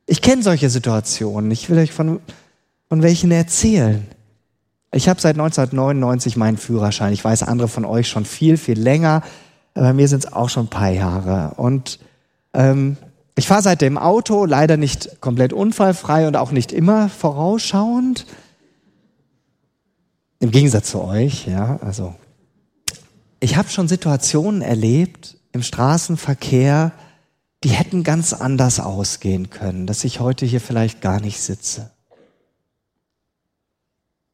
Ich 0.05 0.21
kenne 0.21 0.43
solche 0.43 0.69
Situationen. 0.69 1.51
Ich 1.51 1.69
will 1.69 1.77
euch 1.77 1.91
von, 1.91 2.21
von 2.89 3.03
welchen 3.03 3.31
erzählen. 3.31 4.05
Ich 4.91 5.07
habe 5.07 5.21
seit 5.21 5.35
1999 5.35 6.35
meinen 6.35 6.57
Führerschein. 6.57 7.13
Ich 7.13 7.23
weiß, 7.23 7.43
andere 7.43 7.67
von 7.67 7.85
euch 7.85 8.09
schon 8.09 8.25
viel, 8.25 8.57
viel 8.57 8.79
länger. 8.79 9.21
Bei 9.75 9.93
mir 9.93 10.07
sind 10.07 10.25
es 10.25 10.33
auch 10.33 10.49
schon 10.49 10.65
ein 10.65 10.69
paar 10.69 10.89
Jahre. 10.89 11.53
Und 11.57 11.99
ähm, 12.53 12.97
ich 13.37 13.47
fahre 13.47 13.61
seitdem 13.61 13.99
Auto, 13.99 14.45
leider 14.45 14.75
nicht 14.75 15.21
komplett 15.21 15.53
unfallfrei 15.53 16.27
und 16.27 16.35
auch 16.35 16.51
nicht 16.51 16.71
immer 16.71 17.07
vorausschauend. 17.07 18.25
Im 20.39 20.49
Gegensatz 20.49 20.89
zu 20.89 21.03
euch, 21.03 21.47
ja. 21.47 21.79
Also 21.81 22.15
ich 23.39 23.55
habe 23.55 23.69
schon 23.69 23.87
Situationen 23.87 24.63
erlebt 24.63 25.37
im 25.51 25.61
Straßenverkehr, 25.61 26.91
die 27.63 27.69
hätten 27.69 28.03
ganz 28.03 28.33
anders 28.33 28.79
ausgehen 28.79 29.49
können, 29.51 29.85
dass 29.85 30.03
ich 30.03 30.19
heute 30.19 30.45
hier 30.45 30.61
vielleicht 30.61 31.01
gar 31.01 31.21
nicht 31.21 31.39
sitze. 31.39 31.91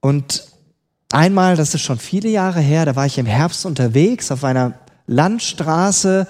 Und 0.06 0.46
einmal, 1.12 1.56
das 1.56 1.74
ist 1.74 1.82
schon 1.82 1.98
viele 1.98 2.30
Jahre 2.30 2.60
her, 2.60 2.86
da 2.86 2.96
war 2.96 3.08
ich 3.08 3.18
im 3.18 3.26
Herbst 3.26 3.66
unterwegs 3.66 4.30
auf 4.30 4.44
einer 4.44 4.74
Landstraße. 5.08 6.28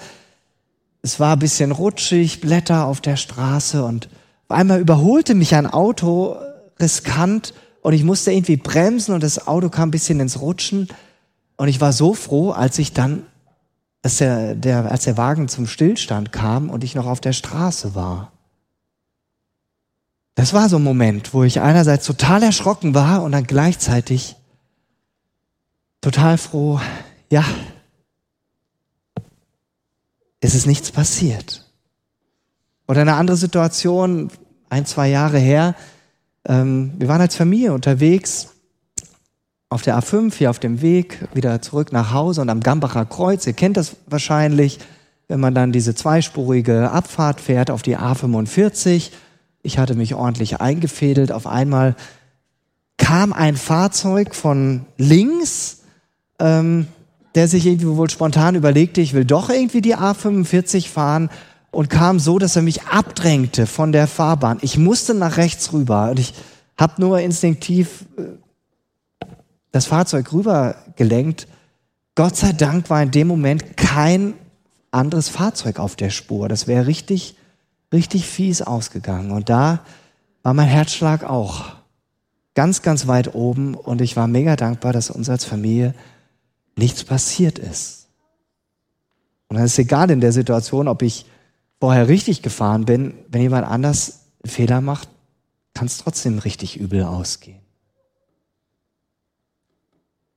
Es 1.02 1.20
war 1.20 1.34
ein 1.34 1.40
bisschen 1.40 1.72
rutschig, 1.72 2.40
Blätter 2.40 2.86
auf 2.86 3.02
der 3.02 3.16
Straße 3.16 3.84
und 3.84 4.08
einmal 4.48 4.80
überholte 4.80 5.34
mich 5.34 5.54
ein 5.54 5.66
Auto 5.66 6.36
riskant 6.80 7.52
und 7.82 7.92
ich 7.92 8.02
musste 8.02 8.32
irgendwie 8.32 8.56
bremsen 8.56 9.12
und 9.12 9.22
das 9.22 9.46
Auto 9.46 9.68
kam 9.68 9.88
ein 9.88 9.90
bisschen 9.90 10.20
ins 10.20 10.40
Rutschen 10.40 10.88
Und 11.58 11.68
ich 11.68 11.78
war 11.78 11.92
so 11.92 12.14
froh, 12.14 12.52
als 12.52 12.78
ich 12.78 12.94
dann, 12.94 13.24
als 14.02 14.16
der, 14.16 14.54
der, 14.54 14.90
als 14.90 15.04
der 15.04 15.18
Wagen 15.18 15.48
zum 15.48 15.66
Stillstand 15.66 16.32
kam 16.32 16.70
und 16.70 16.82
ich 16.82 16.94
noch 16.94 17.04
auf 17.04 17.20
der 17.20 17.34
Straße 17.34 17.94
war. 17.94 18.32
Das 20.36 20.52
war 20.52 20.68
so 20.68 20.76
ein 20.76 20.84
Moment, 20.84 21.32
wo 21.32 21.44
ich 21.44 21.60
einerseits 21.60 22.04
total 22.06 22.42
erschrocken 22.42 22.94
war 22.94 23.22
und 23.22 23.32
dann 23.32 23.44
gleichzeitig 23.44 24.36
total 26.02 26.36
froh, 26.36 26.78
ja, 27.30 27.42
es 30.40 30.54
ist 30.54 30.66
nichts 30.66 30.92
passiert. 30.92 31.64
Oder 32.86 33.00
eine 33.00 33.14
andere 33.14 33.38
Situation, 33.38 34.30
ein, 34.68 34.84
zwei 34.84 35.08
Jahre 35.08 35.38
her, 35.38 35.74
ähm, 36.44 36.92
wir 36.98 37.08
waren 37.08 37.22
als 37.22 37.34
Familie 37.34 37.72
unterwegs 37.72 38.50
auf 39.70 39.80
der 39.80 39.98
A5 39.98 40.34
hier 40.34 40.50
auf 40.50 40.58
dem 40.58 40.82
Weg 40.82 41.26
wieder 41.32 41.62
zurück 41.62 41.92
nach 41.92 42.12
Hause 42.12 42.42
und 42.42 42.50
am 42.50 42.60
Gambacher 42.60 43.06
Kreuz, 43.06 43.46
ihr 43.46 43.54
kennt 43.54 43.78
das 43.78 43.96
wahrscheinlich, 44.06 44.80
wenn 45.28 45.40
man 45.40 45.54
dann 45.54 45.72
diese 45.72 45.94
zweispurige 45.94 46.90
Abfahrt 46.90 47.40
fährt 47.40 47.70
auf 47.70 47.80
die 47.80 47.96
A45. 47.96 49.10
Ich 49.66 49.78
hatte 49.78 49.94
mich 49.94 50.14
ordentlich 50.14 50.60
eingefädelt. 50.60 51.32
Auf 51.32 51.46
einmal 51.46 51.96
kam 52.96 53.32
ein 53.32 53.56
Fahrzeug 53.56 54.34
von 54.34 54.86
links, 54.96 55.82
ähm, 56.38 56.86
der 57.34 57.48
sich 57.48 57.66
irgendwie 57.66 57.88
wohl 57.88 58.08
spontan 58.08 58.54
überlegte, 58.54 59.00
ich 59.00 59.12
will 59.12 59.24
doch 59.24 59.50
irgendwie 59.50 59.82
die 59.82 59.96
A45 59.96 60.88
fahren 60.88 61.30
und 61.70 61.90
kam 61.90 62.18
so, 62.18 62.38
dass 62.38 62.56
er 62.56 62.62
mich 62.62 62.84
abdrängte 62.84 63.66
von 63.66 63.92
der 63.92 64.06
Fahrbahn. 64.06 64.58
Ich 64.62 64.78
musste 64.78 65.14
nach 65.14 65.36
rechts 65.36 65.72
rüber 65.72 66.10
und 66.10 66.18
ich 66.18 66.32
habe 66.78 67.00
nur 67.00 67.20
instinktiv 67.20 68.06
äh, 68.16 69.26
das 69.72 69.86
Fahrzeug 69.86 70.32
rübergelenkt. 70.32 71.48
Gott 72.14 72.36
sei 72.36 72.52
Dank 72.52 72.88
war 72.88 73.02
in 73.02 73.10
dem 73.10 73.26
Moment 73.26 73.76
kein 73.76 74.34
anderes 74.90 75.28
Fahrzeug 75.28 75.78
auf 75.80 75.96
der 75.96 76.10
Spur. 76.10 76.48
Das 76.48 76.66
wäre 76.66 76.86
richtig, 76.86 77.36
richtig 77.92 78.26
fies 78.26 78.62
ausgegangen. 78.62 79.30
Und 79.30 79.48
da 79.48 79.80
war 80.42 80.54
mein 80.54 80.68
Herzschlag 80.68 81.24
auch 81.24 81.76
ganz, 82.54 82.82
ganz 82.82 83.06
weit 83.06 83.34
oben 83.34 83.74
und 83.74 84.00
ich 84.00 84.16
war 84.16 84.26
mega 84.26 84.56
dankbar, 84.56 84.92
dass 84.92 85.10
uns 85.10 85.28
als 85.28 85.44
Familie 85.44 85.94
nichts 86.76 87.04
passiert 87.04 87.58
ist. 87.58 88.08
Und 89.48 89.56
dann 89.56 89.66
ist 89.66 89.78
egal 89.78 90.10
in 90.10 90.20
der 90.20 90.32
Situation, 90.32 90.88
ob 90.88 91.02
ich 91.02 91.26
vorher 91.80 92.08
richtig 92.08 92.42
gefahren 92.42 92.84
bin, 92.84 93.14
wenn 93.28 93.42
jemand 93.42 93.66
anders 93.66 94.20
einen 94.42 94.50
Fehler 94.50 94.80
macht, 94.80 95.08
kann 95.74 95.86
es 95.86 95.98
trotzdem 95.98 96.38
richtig 96.38 96.78
übel 96.78 97.02
ausgehen. 97.04 97.60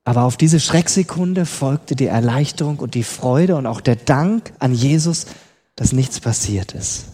Aber 0.03 0.23
auf 0.23 0.37
diese 0.37 0.59
Schrecksekunde 0.59 1.45
folgte 1.45 1.95
die 1.95 2.07
Erleichterung 2.07 2.79
und 2.79 2.95
die 2.95 3.03
Freude 3.03 3.55
und 3.55 3.67
auch 3.67 3.79
der 3.79 3.95
Dank 3.95 4.53
an 4.59 4.73
Jesus, 4.73 5.27
dass 5.75 5.93
nichts 5.93 6.19
passiert 6.19 6.73
ist. 6.73 7.05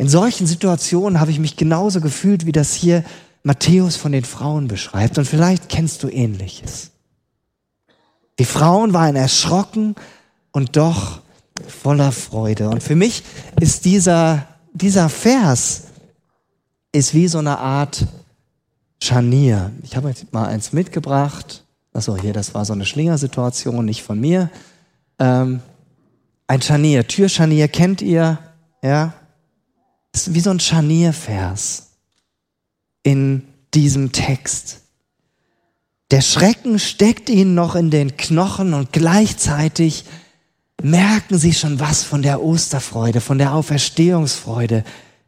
In 0.00 0.08
solchen 0.08 0.46
Situationen 0.46 1.20
habe 1.20 1.30
ich 1.30 1.38
mich 1.38 1.56
genauso 1.56 2.00
gefühlt, 2.00 2.46
wie 2.46 2.52
das 2.52 2.72
hier 2.72 3.04
Matthäus 3.42 3.96
von 3.96 4.12
den 4.12 4.24
Frauen 4.24 4.66
beschreibt. 4.66 5.18
Und 5.18 5.26
vielleicht 5.26 5.68
kennst 5.68 6.02
du 6.02 6.08
ähnliches. 6.08 6.92
Die 8.38 8.46
Frauen 8.46 8.94
waren 8.94 9.14
erschrocken 9.14 9.96
und 10.52 10.78
doch 10.78 11.20
voller 11.68 12.12
Freude. 12.12 12.70
Und 12.70 12.82
für 12.82 12.96
mich 12.96 13.24
ist 13.60 13.84
dieser, 13.84 14.46
dieser 14.72 15.10
Vers 15.10 15.82
ist 16.92 17.12
wie 17.12 17.28
so 17.28 17.36
eine 17.36 17.58
Art 17.58 18.06
Scharnier. 19.02 19.70
Ich 19.82 19.96
habe 19.96 20.08
jetzt 20.08 20.32
mal 20.32 20.46
eins 20.46 20.72
mitgebracht. 20.72 21.62
Achso, 21.92 22.16
hier, 22.16 22.32
das 22.32 22.54
war 22.54 22.64
so 22.64 22.72
eine 22.72 22.86
Schlingersituation, 22.86 23.84
nicht 23.84 24.02
von 24.02 24.18
mir. 24.18 24.48
Ähm, 25.18 25.60
ein 26.46 26.62
Scharnier, 26.62 27.06
Türscharnier 27.06 27.68
kennt 27.68 28.00
ihr, 28.00 28.38
ja? 28.82 29.12
Das 30.12 30.26
ist 30.26 30.34
wie 30.34 30.40
so 30.40 30.50
ein 30.50 30.60
Scharniervers 30.60 31.90
in 33.02 33.46
diesem 33.74 34.12
Text. 34.12 34.80
Der 36.10 36.20
Schrecken 36.20 36.78
steckt 36.78 37.30
ihnen 37.30 37.54
noch 37.54 37.76
in 37.76 37.90
den 37.90 38.16
Knochen 38.16 38.74
und 38.74 38.92
gleichzeitig 38.92 40.04
merken 40.82 41.38
sie 41.38 41.52
schon 41.52 41.78
was 41.78 42.02
von 42.02 42.22
der 42.22 42.42
Osterfreude, 42.42 43.20
von 43.20 43.38
der 43.38 43.54
Auferstehungsfreude, 43.54 44.84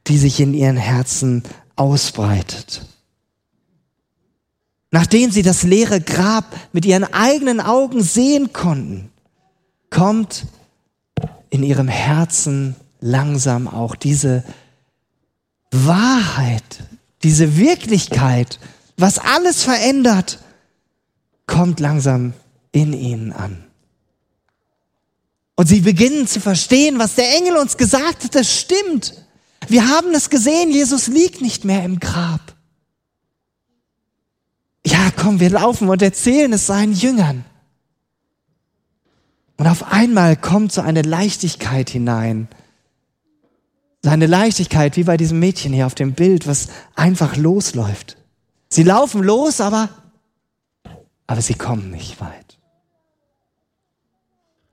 die 0.08 0.18
sich 0.18 0.40
in 0.40 0.54
ihren 0.54 0.76
Herzen 0.76 1.44
ausbreitet. 1.76 2.84
Nachdem 4.90 5.30
sie 5.30 5.42
das 5.42 5.62
leere 5.62 6.00
Grab 6.00 6.54
mit 6.72 6.84
ihren 6.84 7.04
eigenen 7.04 7.60
Augen 7.60 8.02
sehen 8.02 8.52
konnten, 8.52 9.10
kommt 9.88 10.46
in 11.50 11.62
ihrem 11.62 11.88
Herzen 11.88 12.76
langsam 13.00 13.68
auch 13.68 13.94
diese 13.94 14.44
Wahrheit, 15.72 16.84
diese 17.24 17.56
Wirklichkeit, 17.56 18.60
was 18.96 19.18
alles 19.18 19.64
verändert, 19.64 20.38
kommt 21.46 21.80
langsam 21.80 22.34
in 22.70 22.92
ihnen 22.92 23.32
an. 23.32 23.64
Und 25.56 25.66
sie 25.66 25.80
beginnen 25.80 26.26
zu 26.26 26.40
verstehen, 26.40 26.98
was 26.98 27.16
der 27.16 27.36
Engel 27.36 27.56
uns 27.56 27.76
gesagt 27.76 28.24
hat, 28.24 28.34
das 28.34 28.52
stimmt. 28.52 29.14
Wir 29.68 29.88
haben 29.88 30.14
es 30.14 30.30
gesehen, 30.30 30.70
Jesus 30.70 31.08
liegt 31.08 31.40
nicht 31.40 31.64
mehr 31.64 31.84
im 31.84 32.00
Grab 32.00 32.52
ja, 34.86 35.10
komm, 35.16 35.40
wir 35.40 35.50
laufen 35.50 35.88
und 35.88 36.02
erzählen 36.02 36.52
es 36.52 36.66
seinen 36.66 36.92
Jüngern. 36.92 37.44
Und 39.56 39.66
auf 39.68 39.92
einmal 39.92 40.36
kommt 40.36 40.72
so 40.72 40.80
eine 40.80 41.02
Leichtigkeit 41.02 41.90
hinein. 41.90 42.48
Seine 44.02 44.26
Leichtigkeit, 44.26 44.96
wie 44.96 45.04
bei 45.04 45.16
diesem 45.16 45.38
Mädchen 45.38 45.72
hier 45.72 45.86
auf 45.86 45.94
dem 45.94 46.14
Bild, 46.14 46.46
was 46.46 46.68
einfach 46.96 47.36
losläuft. 47.36 48.16
Sie 48.68 48.82
laufen 48.82 49.22
los, 49.22 49.60
aber, 49.60 49.90
aber 51.26 51.40
sie 51.40 51.54
kommen 51.54 51.90
nicht 51.90 52.20
weit. 52.20 52.58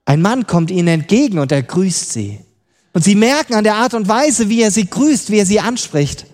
Ein 0.04 0.22
Mann 0.22 0.46
kommt 0.46 0.70
ihnen 0.72 0.88
entgegen 0.88 1.38
und 1.38 1.52
er 1.52 1.62
grüßt 1.62 2.12
sie. 2.12 2.44
Und 2.92 3.04
sie 3.04 3.14
merken 3.14 3.54
an 3.54 3.62
der 3.62 3.76
Art 3.76 3.94
und 3.94 4.08
Weise, 4.08 4.48
wie 4.48 4.62
er 4.62 4.72
sie 4.72 4.86
grüßt, 4.86 5.30
wie 5.30 5.38
er 5.38 5.46
sie 5.46 5.60
anspricht, 5.60 6.26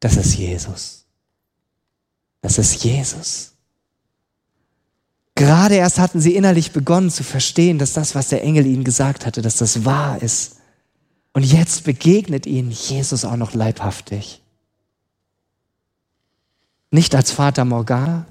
das 0.00 0.16
ist 0.16 0.34
Jesus. 0.34 1.06
Das 2.40 2.58
ist 2.58 2.82
Jesus. 2.82 3.52
Gerade 5.36 5.76
erst 5.76 6.00
hatten 6.00 6.20
sie 6.20 6.34
innerlich 6.34 6.72
begonnen 6.72 7.10
zu 7.10 7.22
verstehen, 7.22 7.78
dass 7.78 7.92
das, 7.92 8.16
was 8.16 8.28
der 8.28 8.42
Engel 8.42 8.66
ihnen 8.66 8.84
gesagt 8.84 9.24
hatte, 9.24 9.42
dass 9.42 9.56
das 9.56 9.84
wahr 9.84 10.20
ist. 10.20 10.56
Und 11.32 11.44
jetzt 11.44 11.84
begegnet 11.84 12.46
ihnen 12.46 12.70
Jesus 12.70 13.24
auch 13.24 13.36
noch 13.36 13.54
leibhaftig. 13.54 14.42
Nicht 16.90 17.14
als 17.14 17.30
Vater 17.30 17.64
Morgana, 17.64 18.26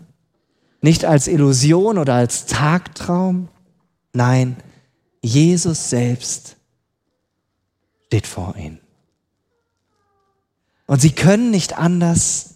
nicht 0.81 1.05
als 1.05 1.27
Illusion 1.27 1.97
oder 1.97 2.13
als 2.15 2.45
Tagtraum. 2.45 3.47
Nein, 4.13 4.57
Jesus 5.21 5.89
selbst 5.89 6.57
steht 8.07 8.27
vor 8.27 8.55
ihnen. 8.55 8.79
Und 10.85 11.01
sie 11.01 11.11
können 11.11 11.49
nicht 11.49 11.77
anders, 11.77 12.51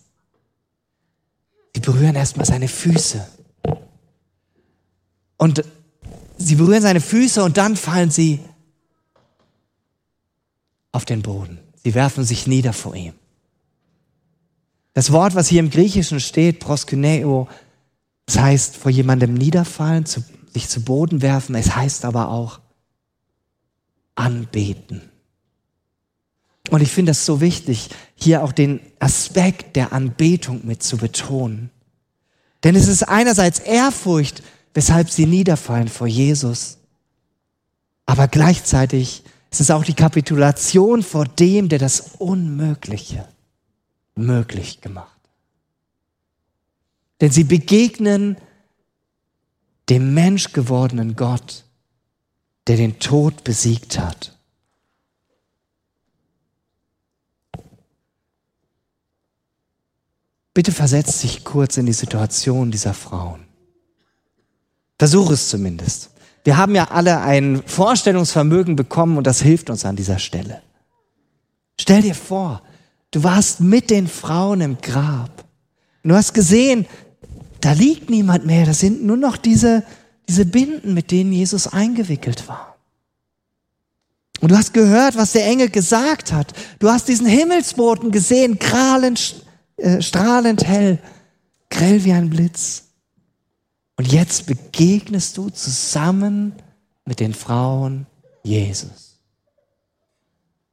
Sie 1.76 1.82
berühren 1.82 2.16
erstmal 2.16 2.46
seine 2.46 2.70
Füße. 2.70 3.28
Und 5.36 5.62
sie 6.38 6.56
berühren 6.56 6.82
seine 6.82 7.02
Füße 7.02 7.44
und 7.44 7.58
dann 7.58 7.76
fallen 7.76 8.12
sie 8.12 8.40
auf 10.96 11.06
den 11.06 11.22
Boden. 11.22 11.60
Sie 11.84 11.94
werfen 11.94 12.24
sich 12.24 12.48
nieder 12.48 12.74
vor 12.74 12.96
ihm. 12.96 13.14
Das 14.94 15.12
Wort, 15.12 15.36
was 15.36 15.50
hier 15.50 15.60
im 15.60 15.70
Griechischen 15.70 16.22
steht, 16.22 16.62
proskyneo, 16.62 17.50
das 18.26 18.40
heißt 18.40 18.78
vor 18.78 18.90
jemandem 18.90 19.34
niederfallen, 19.34 20.06
zu, 20.06 20.24
sich 20.54 20.70
zu 20.70 20.82
Boden 20.82 21.22
werfen. 21.22 21.54
Es 21.54 21.76
heißt 21.76 22.06
aber 22.06 22.30
auch 22.30 22.62
anbeten. 24.16 25.02
Und 26.70 26.82
ich 26.82 26.92
finde 26.92 27.12
das 27.12 27.26
so 27.26 27.42
wichtig, 27.42 27.90
hier 28.16 28.42
auch 28.42 28.54
den 28.54 28.80
Aspekt 29.00 29.76
der 29.76 29.92
Anbetung 29.92 30.62
mit 30.64 30.82
zu 30.82 30.98
betonen. 30.98 31.70
Denn 32.64 32.76
es 32.76 32.88
ist 32.88 33.04
einerseits 33.04 33.60
Ehrfurcht, 33.60 34.42
weshalb 34.74 35.12
sie 35.12 35.26
niederfallen 35.26 35.90
vor 35.90 36.08
Jesus. 36.08 36.78
Aber 38.06 38.30
gleichzeitig 38.30 39.25
ist 39.56 39.62
es 39.62 39.72
auch 39.72 39.86
die 39.86 39.94
Kapitulation 39.94 41.02
vor 41.02 41.24
dem, 41.24 41.70
der 41.70 41.80
das 41.80 42.16
Unmögliche 42.18 43.26
möglich 44.14 44.82
gemacht. 44.82 45.18
Denn 47.22 47.32
sie 47.32 47.46
begegnen 47.46 48.36
dem 49.88 50.14
menschgewordenen 50.14 51.16
Gott, 51.16 51.64
der 52.68 52.76
den 52.76 53.00
Tod 53.00 53.46
besiegt 53.46 53.98
hat. 53.98 54.38
Bitte 60.54 60.74
versetzt 60.74 61.24
dich 61.24 61.46
kurz 61.46 61.78
in 61.78 61.86
die 61.86 61.94
Situation 61.94 62.72
dieser 62.72 62.94
Frauen. 62.94 63.46
Versuch 65.00 65.32
es 65.32 65.48
zumindest. 65.48 66.12
Wir 66.46 66.58
haben 66.58 66.76
ja 66.76 66.92
alle 66.92 67.22
ein 67.22 67.64
Vorstellungsvermögen 67.66 68.76
bekommen 68.76 69.18
und 69.18 69.26
das 69.26 69.42
hilft 69.42 69.72
uns 69.72 69.84
an 69.84 69.96
dieser 69.96 70.20
Stelle. 70.20 70.62
Stell 71.82 72.04
dir 72.04 72.14
vor, 72.14 72.62
du 73.10 73.24
warst 73.24 73.62
mit 73.62 73.90
den 73.90 74.08
Frauen 74.08 74.62
im 74.62 74.78
Grab. 74.80 75.44
Und 76.04 76.12
du 76.12 76.16
hast 76.16 76.34
gesehen, 76.34 76.86
da 77.62 77.74
liegt 77.74 78.12
niemand 78.12 78.46
mehr. 78.46 78.68
Das 78.68 78.80
sind 78.80 79.04
nur 79.04 79.18
noch 79.18 79.38
diese, 79.38 79.84
diese 80.30 80.46
Binden, 80.46 80.94
mit 80.94 81.10
denen 81.10 81.34
Jesus 81.34 81.66
eingewickelt 81.66 82.48
war. 82.48 82.76
Und 84.40 84.52
du 84.52 84.58
hast 84.58 84.72
gehört, 84.72 85.18
was 85.18 85.32
der 85.32 85.48
Engel 85.48 85.70
gesagt 85.70 86.32
hat. 86.32 86.54
Du 86.78 86.92
hast 86.92 87.08
diesen 87.08 87.26
Himmelsboten 87.26 88.12
gesehen, 88.12 88.60
strahlend, 88.62 89.44
äh, 89.78 90.00
strahlend 90.00 90.64
hell, 90.64 91.00
grell 91.72 92.04
wie 92.04 92.14
ein 92.14 92.30
Blitz. 92.30 92.85
Und 93.98 94.12
jetzt 94.12 94.46
begegnest 94.46 95.38
du 95.38 95.50
zusammen 95.50 96.54
mit 97.06 97.20
den 97.20 97.34
Frauen 97.34 98.08
Jesus. 98.44 99.20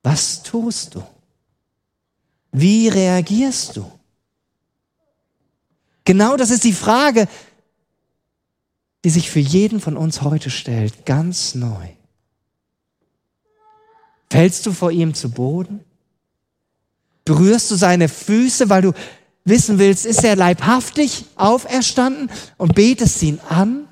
Was 0.03 0.43
tust 0.43 0.95
du? 0.95 1.05
Wie 2.51 2.89
reagierst 2.89 3.77
du? 3.77 3.91
Genau 6.05 6.37
das 6.37 6.51
ist 6.51 6.65
die 6.65 6.73
Frage, 6.73 7.29
die 9.05 9.11
sich 9.11 9.31
für 9.31 9.41
jeden 9.41 9.81
von 9.81 9.97
uns 9.97 10.23
heute 10.23 10.51
stellt, 10.51 11.07
ganz 11.07 11.55
neu. 11.55 11.89
Fällst 14.31 14.67
du 14.67 14.73
vor 14.73 14.91
ihm 14.91 15.15
zu 15.15 15.31
Boden? 15.31 15.85
Berührst 17.25 17.71
du 17.71 17.77
seine 17.77 18.09
Füße, 18.09 18.69
weil 18.69 18.83
du 18.83 18.93
wissen 19.45 19.79
willst, 19.79 20.07
ist 20.07 20.25
er 20.25 20.37
leibhaftig 20.37 21.25
auferstanden 21.37 22.31
und 22.59 22.75
betest 22.75 23.23
ihn 23.23 23.41
an? 23.49 23.89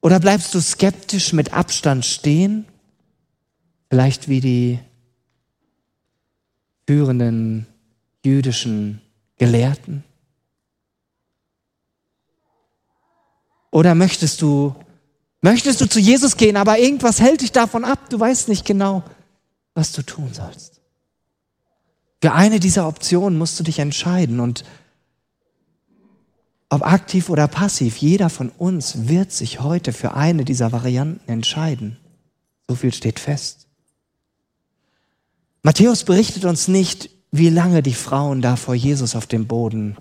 Oder 0.00 0.20
bleibst 0.20 0.54
du 0.54 0.60
skeptisch 0.60 1.32
mit 1.32 1.52
Abstand 1.52 2.04
stehen? 2.04 2.66
Vielleicht 3.90 4.28
wie 4.28 4.40
die 4.40 4.78
führenden 6.86 7.66
jüdischen 8.24 9.00
Gelehrten? 9.36 10.04
Oder 13.70 13.94
möchtest 13.94 14.40
du, 14.42 14.74
möchtest 15.42 15.80
du 15.80 15.88
zu 15.88 15.98
Jesus 15.98 16.36
gehen, 16.36 16.56
aber 16.56 16.78
irgendwas 16.78 17.20
hält 17.20 17.42
dich 17.42 17.52
davon 17.52 17.84
ab, 17.84 18.08
du 18.08 18.18
weißt 18.18 18.48
nicht 18.48 18.64
genau, 18.64 19.02
was 19.74 19.92
du 19.92 20.02
tun 20.02 20.32
sollst? 20.32 20.75
Für 22.22 22.32
eine 22.32 22.60
dieser 22.60 22.88
Optionen 22.88 23.38
musst 23.38 23.58
du 23.60 23.64
dich 23.64 23.78
entscheiden 23.78 24.40
und 24.40 24.64
ob 26.68 26.84
aktiv 26.84 27.30
oder 27.30 27.46
passiv, 27.46 27.98
jeder 27.98 28.28
von 28.28 28.48
uns 28.48 29.08
wird 29.08 29.30
sich 29.30 29.60
heute 29.60 29.92
für 29.92 30.14
eine 30.14 30.44
dieser 30.44 30.72
Varianten 30.72 31.28
entscheiden. 31.30 31.96
So 32.68 32.74
viel 32.74 32.92
steht 32.92 33.20
fest. 33.20 33.68
Matthäus 35.62 36.04
berichtet 36.04 36.44
uns 36.44 36.68
nicht, 36.68 37.10
wie 37.30 37.50
lange 37.50 37.82
die 37.82 37.94
Frauen 37.94 38.42
da 38.42 38.56
vor 38.56 38.74
Jesus 38.74 39.14
auf 39.14 39.26
dem 39.26 39.46
Boden 39.46 39.96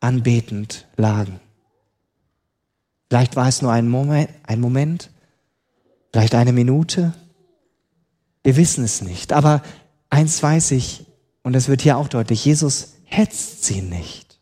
anbetend 0.00 0.86
lagen. 0.96 1.40
Vielleicht 3.08 3.36
war 3.36 3.48
es 3.48 3.62
nur 3.62 3.72
ein 3.72 3.88
Moment, 3.88 4.30
ein 4.44 4.60
Moment, 4.60 5.10
vielleicht 6.12 6.34
eine 6.34 6.52
Minute. 6.52 7.14
Wir 8.42 8.56
wissen 8.56 8.84
es 8.84 9.02
nicht. 9.02 9.32
Aber 9.32 9.62
eins 10.14 10.40
weiß 10.40 10.70
ich, 10.70 11.04
und 11.42 11.54
das 11.54 11.68
wird 11.68 11.82
hier 11.82 11.98
auch 11.98 12.08
deutlich, 12.08 12.44
Jesus 12.44 12.94
hetzt 13.04 13.64
sie 13.64 13.82
nicht. 13.82 14.38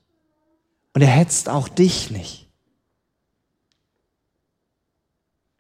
Und 0.92 1.00
er 1.00 1.08
hetzt 1.08 1.48
auch 1.48 1.68
dich 1.68 2.10
nicht. 2.10 2.46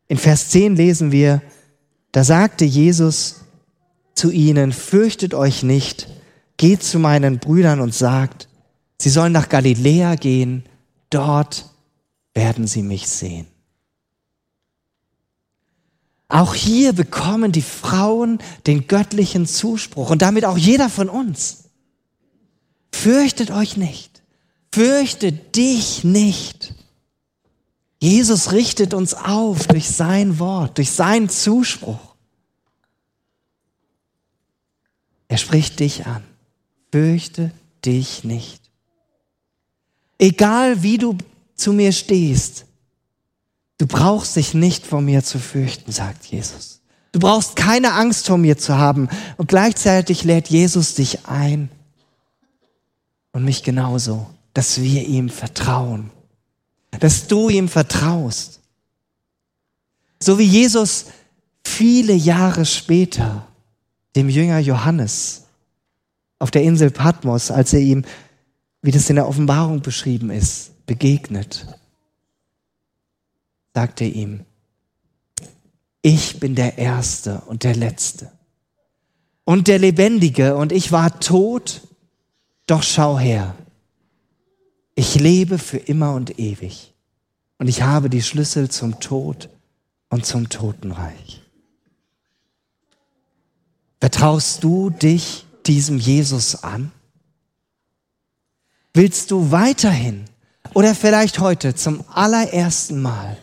In 0.08 0.18
Vers 0.18 0.50
10 0.50 0.76
lesen 0.76 1.12
wir, 1.12 1.40
da 2.12 2.22
sagte 2.22 2.66
Jesus 2.66 3.40
zu 4.14 4.30
ihnen, 4.30 4.72
fürchtet 4.72 5.32
euch 5.32 5.62
nicht, 5.62 6.08
geht 6.58 6.82
zu 6.82 6.98
meinen 6.98 7.38
Brüdern 7.38 7.80
und 7.80 7.94
sagt, 7.94 8.48
sie 9.00 9.08
sollen 9.08 9.32
nach 9.32 9.48
Galiläa 9.48 10.16
gehen, 10.16 10.64
dort 11.08 11.70
werden 12.34 12.66
sie 12.66 12.82
mich 12.82 13.08
sehen. 13.08 13.46
Auch 16.32 16.54
hier 16.54 16.94
bekommen 16.94 17.52
die 17.52 17.60
Frauen 17.60 18.38
den 18.66 18.86
göttlichen 18.86 19.46
Zuspruch 19.46 20.08
und 20.08 20.22
damit 20.22 20.46
auch 20.46 20.56
jeder 20.56 20.88
von 20.88 21.10
uns. 21.10 21.64
Fürchtet 22.90 23.50
euch 23.50 23.76
nicht. 23.76 24.22
Fürchte 24.72 25.30
dich 25.30 26.04
nicht. 26.04 26.72
Jesus 28.00 28.50
richtet 28.52 28.94
uns 28.94 29.12
auf 29.12 29.66
durch 29.66 29.90
sein 29.90 30.38
Wort, 30.38 30.78
durch 30.78 30.90
seinen 30.92 31.28
Zuspruch. 31.28 32.14
Er 35.28 35.36
spricht 35.36 35.80
dich 35.80 36.06
an. 36.06 36.24
Fürchte 36.90 37.52
dich 37.84 38.24
nicht. 38.24 38.70
Egal 40.18 40.82
wie 40.82 40.96
du 40.96 41.18
zu 41.56 41.74
mir 41.74 41.92
stehst, 41.92 42.64
du 43.82 43.88
brauchst 43.88 44.36
dich 44.36 44.54
nicht 44.54 44.86
vor 44.86 45.00
mir 45.00 45.24
zu 45.24 45.40
fürchten, 45.40 45.90
sagt 45.90 46.26
Jesus. 46.26 46.82
Du 47.10 47.18
brauchst 47.18 47.56
keine 47.56 47.94
Angst 47.94 48.28
vor 48.28 48.38
mir 48.38 48.56
zu 48.56 48.78
haben. 48.78 49.08
Und 49.38 49.48
gleichzeitig 49.48 50.22
lädt 50.22 50.46
Jesus 50.46 50.94
dich 50.94 51.26
ein 51.26 51.68
und 53.32 53.44
mich 53.44 53.64
genauso, 53.64 54.30
dass 54.54 54.80
wir 54.80 55.04
ihm 55.04 55.30
vertrauen, 55.30 56.10
dass 57.00 57.26
du 57.26 57.48
ihm 57.48 57.68
vertraust. 57.68 58.60
So 60.22 60.38
wie 60.38 60.44
Jesus 60.44 61.06
viele 61.64 62.12
Jahre 62.12 62.64
später 62.66 63.48
dem 64.14 64.28
Jünger 64.28 64.60
Johannes 64.60 65.42
auf 66.38 66.52
der 66.52 66.62
Insel 66.62 66.92
Patmos, 66.92 67.50
als 67.50 67.72
er 67.72 67.80
ihm, 67.80 68.04
wie 68.80 68.92
das 68.92 69.10
in 69.10 69.16
der 69.16 69.26
Offenbarung 69.26 69.82
beschrieben 69.82 70.30
ist, 70.30 70.86
begegnet, 70.86 71.66
sagt 73.74 74.00
er 74.00 74.08
ihm, 74.08 74.44
ich 76.02 76.40
bin 76.40 76.54
der 76.54 76.78
Erste 76.78 77.42
und 77.46 77.64
der 77.64 77.76
Letzte 77.76 78.30
und 79.44 79.68
der 79.68 79.78
Lebendige 79.78 80.56
und 80.56 80.72
ich 80.72 80.92
war 80.92 81.20
tot, 81.20 81.82
doch 82.66 82.82
schau 82.82 83.18
her, 83.18 83.54
ich 84.94 85.14
lebe 85.14 85.58
für 85.58 85.78
immer 85.78 86.14
und 86.14 86.38
ewig 86.38 86.92
und 87.58 87.68
ich 87.68 87.82
habe 87.82 88.10
die 88.10 88.22
Schlüssel 88.22 88.70
zum 88.70 89.00
Tod 89.00 89.48
und 90.10 90.26
zum 90.26 90.48
Totenreich. 90.48 91.40
Vertraust 94.00 94.64
du 94.64 94.90
dich 94.90 95.46
diesem 95.64 95.98
Jesus 95.98 96.64
an? 96.64 96.90
Willst 98.94 99.30
du 99.30 99.52
weiterhin 99.52 100.24
oder 100.74 100.94
vielleicht 100.94 101.38
heute 101.38 101.74
zum 101.74 102.04
allerersten 102.08 103.00
Mal 103.00 103.38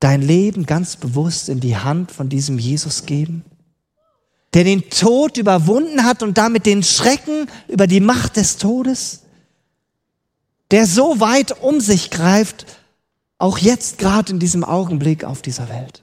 dein 0.00 0.22
Leben 0.22 0.66
ganz 0.66 0.96
bewusst 0.96 1.48
in 1.48 1.60
die 1.60 1.76
Hand 1.76 2.12
von 2.12 2.28
diesem 2.28 2.58
Jesus 2.58 3.06
geben? 3.06 3.44
Der 4.54 4.64
den 4.64 4.88
Tod 4.90 5.36
überwunden 5.36 6.04
hat 6.04 6.22
und 6.22 6.38
damit 6.38 6.66
den 6.66 6.82
Schrecken 6.82 7.48
über 7.68 7.86
die 7.86 8.00
Macht 8.00 8.36
des 8.36 8.56
Todes? 8.56 9.22
Der 10.70 10.86
so 10.86 11.20
weit 11.20 11.60
um 11.62 11.80
sich 11.80 12.10
greift, 12.10 12.66
auch 13.38 13.58
jetzt 13.58 13.98
gerade 13.98 14.32
in 14.32 14.38
diesem 14.38 14.64
Augenblick 14.64 15.24
auf 15.24 15.42
dieser 15.42 15.68
Welt. 15.68 16.02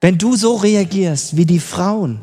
Wenn 0.00 0.18
du 0.18 0.36
so 0.36 0.56
reagierst 0.56 1.36
wie 1.36 1.46
die 1.46 1.60
Frauen, 1.60 2.20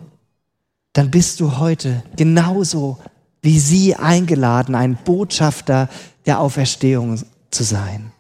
dann 0.93 1.11
bist 1.11 1.39
du 1.39 1.57
heute 1.57 2.03
genauso 2.15 2.99
wie 3.41 3.59
sie 3.59 3.95
eingeladen, 3.95 4.75
ein 4.75 4.97
Botschafter 5.03 5.89
der 6.25 6.41
Auferstehung 6.41 7.21
zu 7.51 7.63
sein. 7.63 8.11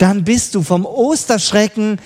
Dann 0.00 0.24
bist 0.24 0.54
du 0.54 0.62
vom 0.62 0.86
Osterschrecken 0.86 2.00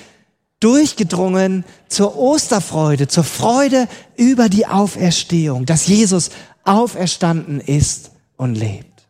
durchgedrungen 0.58 1.64
zur 1.86 2.18
Osterfreude, 2.18 3.06
zur 3.06 3.22
Freude 3.22 3.86
über 4.16 4.48
die 4.48 4.66
Auferstehung, 4.66 5.64
dass 5.64 5.86
Jesus 5.86 6.30
auferstanden 6.64 7.60
ist 7.60 8.10
und 8.36 8.56
lebt. 8.56 9.06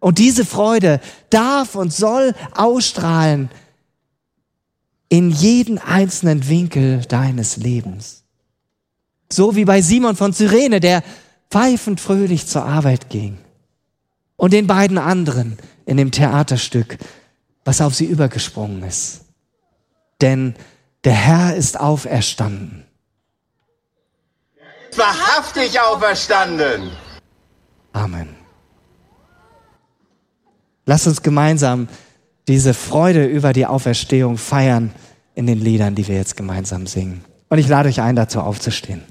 Und 0.00 0.18
diese 0.18 0.44
Freude 0.44 1.00
darf 1.30 1.76
und 1.76 1.90
soll 1.90 2.34
ausstrahlen 2.54 3.48
in 5.08 5.30
jeden 5.30 5.78
einzelnen 5.78 6.46
Winkel 6.46 7.06
deines 7.08 7.56
Lebens. 7.56 8.22
So 9.32 9.56
wie 9.56 9.64
bei 9.64 9.80
Simon 9.80 10.14
von 10.14 10.34
Cyrene, 10.34 10.80
der 10.80 11.02
pfeifend 11.50 12.02
fröhlich 12.02 12.46
zur 12.48 12.66
Arbeit 12.66 13.08
ging. 13.08 13.38
Und 14.36 14.52
den 14.52 14.66
beiden 14.66 14.98
anderen 14.98 15.56
in 15.86 15.96
dem 15.96 16.10
Theaterstück, 16.10 16.98
was 17.68 17.82
auf 17.82 17.94
sie 17.94 18.06
übergesprungen 18.06 18.82
ist. 18.82 19.26
Denn 20.22 20.54
der 21.04 21.12
Herr 21.12 21.54
ist 21.54 21.78
auferstanden. 21.78 22.86
Wahrhaftig 24.96 25.78
auferstanden. 25.78 26.90
Amen. 27.92 28.34
Lasst 30.86 31.08
uns 31.08 31.20
gemeinsam 31.20 31.88
diese 32.48 32.72
Freude 32.72 33.26
über 33.26 33.52
die 33.52 33.66
Auferstehung 33.66 34.38
feiern 34.38 34.94
in 35.34 35.46
den 35.46 35.60
Liedern, 35.60 35.94
die 35.94 36.08
wir 36.08 36.16
jetzt 36.16 36.38
gemeinsam 36.38 36.86
singen. 36.86 37.22
Und 37.50 37.58
ich 37.58 37.68
lade 37.68 37.90
euch 37.90 38.00
ein, 38.00 38.16
dazu 38.16 38.40
aufzustehen. 38.40 39.02